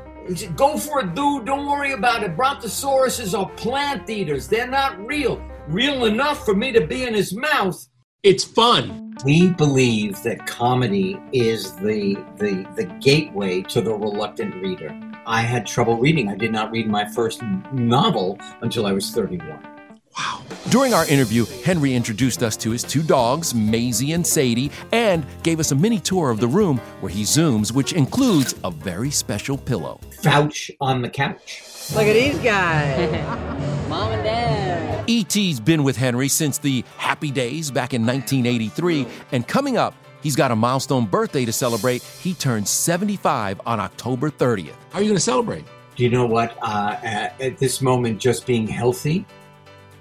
Go 0.57 0.77
for 0.79 1.01
it, 1.01 1.15
dude. 1.15 1.45
Don't 1.45 1.67
worry 1.67 1.93
about 1.93 2.23
it. 2.25 2.37
Brontosauruses 2.37 3.39
are 3.39 3.49
plant 3.51 4.09
eaters. 4.11 4.49
They're 4.49 4.67
not 4.67 4.99
real. 5.07 5.41
Real 5.69 6.07
enough 6.07 6.45
for 6.45 6.55
me 6.55 6.73
to 6.73 6.85
be 6.87 7.05
in 7.05 7.15
his 7.15 7.35
mouth. 7.35 7.87
It's 8.23 8.43
fun. 8.43 9.15
We 9.25 9.51
believe 9.51 10.23
that 10.23 10.47
comedy 10.47 11.21
is 11.33 11.75
the, 11.77 12.17
the, 12.39 12.67
the 12.75 12.85
gateway 13.01 13.63
to 13.63 13.81
the 13.81 13.95
reluctant 13.95 14.55
reader. 14.57 14.99
I 15.27 15.43
had 15.43 15.67
trouble 15.67 15.97
reading. 15.97 16.29
I 16.29 16.37
did 16.37 16.53
not 16.53 16.71
read 16.71 16.89
my 16.89 17.05
first 17.11 17.43
novel 17.73 18.39
until 18.63 18.87
I 18.87 18.93
was 18.93 19.11
31. 19.11 19.76
Wow. 20.17 20.43
During 20.71 20.95
our 20.95 21.07
interview, 21.07 21.45
Henry 21.65 21.95
introduced 21.95 22.43
us 22.43 22.57
to 22.59 22.71
his 22.71 22.83
two 22.83 23.03
dogs, 23.03 23.55
Maisie 23.55 24.13
and 24.13 24.27
Sadie, 24.27 24.71
and 24.93 25.27
gave 25.43 25.61
us 25.61 25.73
a 25.73 25.75
mini 25.75 26.01
tour 26.01 26.31
of 26.31 26.41
the 26.41 26.49
room 26.49 26.79
where 27.01 27.11
he 27.11 27.23
zooms, 27.23 27.73
which 27.73 27.93
includes 27.93 28.55
a 28.65 28.71
very 28.71 29.11
special 29.11 29.59
pillow. 29.59 30.01
Fouch 30.23 30.71
on 30.81 31.03
the 31.03 31.11
couch. 31.11 31.63
Look 31.95 32.07
at 32.07 32.15
these 32.15 32.39
guys. 32.39 33.89
Mom 33.89 34.13
and 34.13 34.25
Dad. 34.25 35.05
E.T.'s 35.09 35.61
been 35.61 35.85
with 35.85 35.97
Henry 35.97 36.29
since 36.29 36.59
the 36.59 36.85
happy 36.97 37.31
days 37.31 37.71
back 37.71 37.95
in 37.95 38.05
1983, 38.05 39.07
and 39.33 39.47
coming 39.47 39.77
up, 39.77 39.95
he's 40.23 40.35
got 40.35 40.51
a 40.51 40.57
milestone 40.57 41.07
birthday 41.07 41.45
to 41.45 41.53
celebrate. 41.53 42.03
He 42.03 42.35
turns 42.35 42.71
75 42.71 43.61
on 43.67 43.79
October 43.79 44.31
30th. 44.31 44.75
How 44.91 44.99
are 44.99 45.03
you 45.03 45.09
going 45.09 45.17
to 45.17 45.21
celebrate? 45.21 45.65
Do 45.95 46.03
you 46.03 46.11
know 46.11 46.27
what? 46.27 46.59
Uh, 46.61 46.97
at, 47.03 47.41
at 47.41 47.59
this 47.59 47.81
moment, 47.81 48.19
just 48.19 48.47
being 48.47 48.67
healthy 48.67 49.25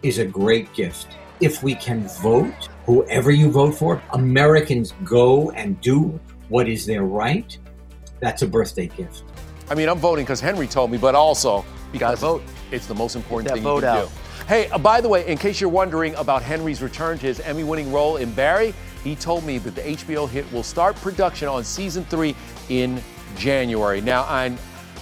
is 0.06 0.20
a 0.20 0.26
great 0.26 0.72
gift. 0.74 1.08
If 1.42 1.64
we 1.64 1.74
can 1.74 2.08
vote, 2.22 2.70
whoever 2.86 3.32
you 3.32 3.50
vote 3.50 3.74
for, 3.74 4.02
Americans 4.12 4.94
go 5.04 5.50
and 5.52 5.82
do 5.82 6.20
what 6.48 6.70
is 6.70 6.86
their 6.86 7.04
right, 7.04 7.58
that's 8.20 8.44
a 8.44 8.48
birthday 8.48 8.86
gift. 8.86 9.24
I 9.68 9.74
mean, 9.74 9.90
I'm 9.90 9.98
voting 9.98 10.24
because 10.24 10.40
Henry 10.40 10.68
told 10.68 10.92
me, 10.92 11.00
but 11.00 11.16
also 11.16 11.66
because 11.92 12.20
vote. 12.20 12.44
it's 12.72 12.86
the 12.86 12.94
most 12.94 13.16
important 13.16 13.48
Get 13.48 13.56
that 13.56 13.58
thing 13.58 13.64
vote 13.64 13.76
you 13.78 13.82
can 13.82 13.98
out. 13.98 14.10
do. 14.10 14.46
Hey, 14.48 14.70
uh, 14.70 14.78
by 14.78 15.02
the 15.02 15.10
way, 15.10 15.26
in 15.28 15.40
case 15.40 15.60
you're 15.60 15.72
wondering 15.72 16.14
about 16.16 16.44
Henry's 16.44 16.84
return 16.84 17.18
to 17.18 17.26
his 17.26 17.40
Emmy 17.40 17.64
winning 17.64 17.92
role 17.92 18.18
in 18.18 18.32
Barry, 18.32 18.76
he 19.04 19.16
told 19.16 19.44
me 19.44 19.58
that 19.58 19.74
the 19.74 19.82
HBO 19.82 20.30
hit 20.30 20.50
will 20.54 20.62
start 20.62 20.96
production 20.98 21.48
on 21.48 21.64
season 21.64 22.06
three 22.06 22.36
in 22.70 23.02
January. 23.38 24.02
Now, 24.02 24.22
I, 24.22 24.56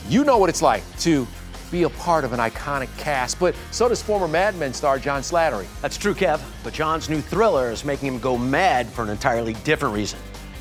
you 0.08 0.24
know 0.24 0.38
what 0.38 0.50
it's 0.50 0.62
like 0.62 0.84
to 1.00 1.28
be 1.74 1.84
a 1.84 1.90
part 1.90 2.24
of 2.24 2.32
an 2.32 2.40
iconic 2.40 2.96
cast, 2.98 3.38
but 3.40 3.54
so 3.72 3.90
does 3.90 4.02
former 4.02 4.30
Mad 4.30 4.56
Men 4.56 4.74
star 4.74 4.98
John 4.98 5.22
Slattery. 5.22 5.66
That's 5.82 5.98
true, 5.98 6.14
Kev. 6.14 6.42
But 6.64 6.74
John's 6.74 7.10
new 7.10 7.20
thriller 7.20 7.70
is 7.70 7.84
making 7.84 8.14
him 8.14 8.20
go 8.20 8.38
mad 8.38 8.88
for 8.88 9.02
an 9.02 9.10
entirely 9.10 9.56
different 9.66 9.94
reason. 9.94 10.20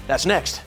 That's 0.08 0.26
next. 0.26 0.62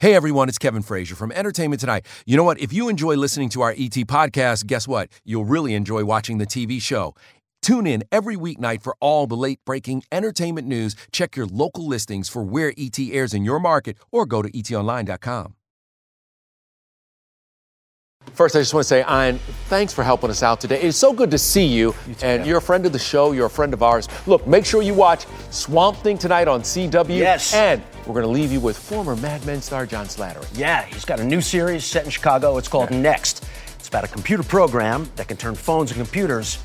Hey 0.00 0.14
everyone, 0.14 0.48
it's 0.48 0.58
Kevin 0.58 0.82
Frazier 0.82 1.16
from 1.16 1.32
Entertainment 1.32 1.80
Tonight. 1.80 2.06
You 2.24 2.36
know 2.36 2.44
what? 2.44 2.60
If 2.60 2.72
you 2.72 2.88
enjoy 2.88 3.16
listening 3.16 3.48
to 3.48 3.62
our 3.62 3.72
ET 3.72 3.98
podcast, 4.06 4.66
guess 4.66 4.86
what? 4.86 5.10
You'll 5.24 5.44
really 5.44 5.74
enjoy 5.74 6.04
watching 6.04 6.38
the 6.38 6.46
TV 6.46 6.80
show. 6.80 7.16
Tune 7.62 7.84
in 7.84 8.04
every 8.12 8.36
weeknight 8.36 8.82
for 8.82 8.94
all 9.00 9.26
the 9.26 9.36
late 9.36 9.58
breaking 9.66 10.04
entertainment 10.12 10.68
news. 10.68 10.94
Check 11.10 11.34
your 11.34 11.46
local 11.46 11.84
listings 11.84 12.28
for 12.28 12.44
where 12.44 12.72
ET 12.78 12.96
airs 13.10 13.34
in 13.34 13.44
your 13.44 13.58
market 13.58 13.98
or 14.12 14.24
go 14.24 14.40
to 14.40 14.48
etonline.com. 14.52 15.54
First, 18.38 18.54
I 18.54 18.60
just 18.60 18.72
want 18.72 18.84
to 18.84 18.88
say, 18.88 19.00
Ian, 19.00 19.40
thanks 19.66 19.92
for 19.92 20.04
helping 20.04 20.30
us 20.30 20.44
out 20.44 20.60
today. 20.60 20.80
It's 20.80 20.96
so 20.96 21.12
good 21.12 21.28
to 21.32 21.38
see 21.38 21.64
you. 21.66 21.92
and 22.22 22.46
you're 22.46 22.58
a 22.58 22.62
friend 22.62 22.86
of 22.86 22.92
the 22.92 22.98
show. 23.00 23.32
You're 23.32 23.46
a 23.46 23.50
friend 23.50 23.74
of 23.74 23.82
ours. 23.82 24.06
Look, 24.28 24.46
make 24.46 24.64
sure 24.64 24.80
you 24.80 24.94
watch 24.94 25.26
Swamp 25.50 25.96
Thing 25.96 26.16
tonight 26.16 26.46
on 26.46 26.60
CW. 26.60 27.18
Yes. 27.18 27.52
And 27.52 27.82
we're 28.06 28.14
going 28.14 28.22
to 28.22 28.30
leave 28.30 28.52
you 28.52 28.60
with 28.60 28.78
former 28.78 29.16
Mad 29.16 29.44
Men 29.44 29.60
star 29.60 29.86
John 29.86 30.06
Slattery. 30.06 30.46
Yeah, 30.56 30.84
he's 30.84 31.04
got 31.04 31.18
a 31.18 31.24
new 31.24 31.40
series 31.40 31.84
set 31.84 32.04
in 32.04 32.10
Chicago. 32.12 32.58
It's 32.58 32.68
called 32.68 32.92
Next. 32.92 33.44
It's 33.76 33.88
about 33.88 34.04
a 34.04 34.08
computer 34.08 34.44
program 34.44 35.10
that 35.16 35.26
can 35.26 35.36
turn 35.36 35.56
phones 35.56 35.90
and 35.90 35.98
computers 35.98 36.62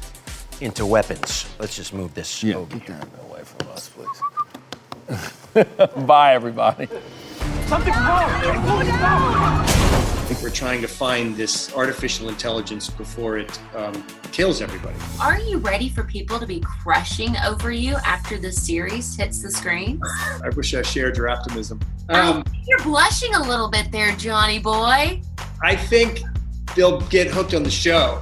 into 0.61 0.85
weapons. 0.85 1.49
Let's 1.57 1.75
just 1.75 1.91
move 1.91 2.13
this 2.13 2.43
Yeah, 2.43 2.57
over 2.57 2.77
get 2.77 2.87
here. 2.87 2.99
that 2.99 3.23
away 3.23 3.41
from 3.45 3.67
us, 3.69 3.89
please. 3.89 5.65
Bye, 6.05 6.35
everybody. 6.35 6.87
Something's 7.65 7.97
wrong. 7.97 9.79
I 9.93 10.25
think 10.25 10.41
we're 10.41 10.49
trying 10.49 10.81
to 10.81 10.87
find 10.87 11.35
this 11.35 11.73
artificial 11.75 12.29
intelligence 12.29 12.89
before 12.89 13.37
it 13.37 13.59
um, 13.75 13.93
kills 14.31 14.61
everybody. 14.61 14.95
Are 15.21 15.39
you 15.39 15.57
ready 15.57 15.89
for 15.89 16.03
people 16.03 16.39
to 16.39 16.45
be 16.47 16.59
crushing 16.61 17.35
over 17.45 17.71
you 17.71 17.95
after 18.05 18.37
the 18.37 18.51
series 18.51 19.15
hits 19.15 19.41
the 19.41 19.51
screen? 19.51 20.01
I 20.43 20.49
wish 20.55 20.73
I 20.73 20.81
shared 20.81 21.17
your 21.17 21.29
optimism. 21.29 21.79
Um, 22.09 22.43
You're 22.65 22.79
blushing 22.79 23.35
a 23.35 23.43
little 23.43 23.69
bit 23.69 23.91
there, 23.91 24.15
Johnny 24.15 24.59
boy. 24.59 25.21
I 25.61 25.75
think 25.75 26.21
they'll 26.75 27.01
get 27.01 27.27
hooked 27.27 27.53
on 27.53 27.63
the 27.63 27.71
show. 27.71 28.21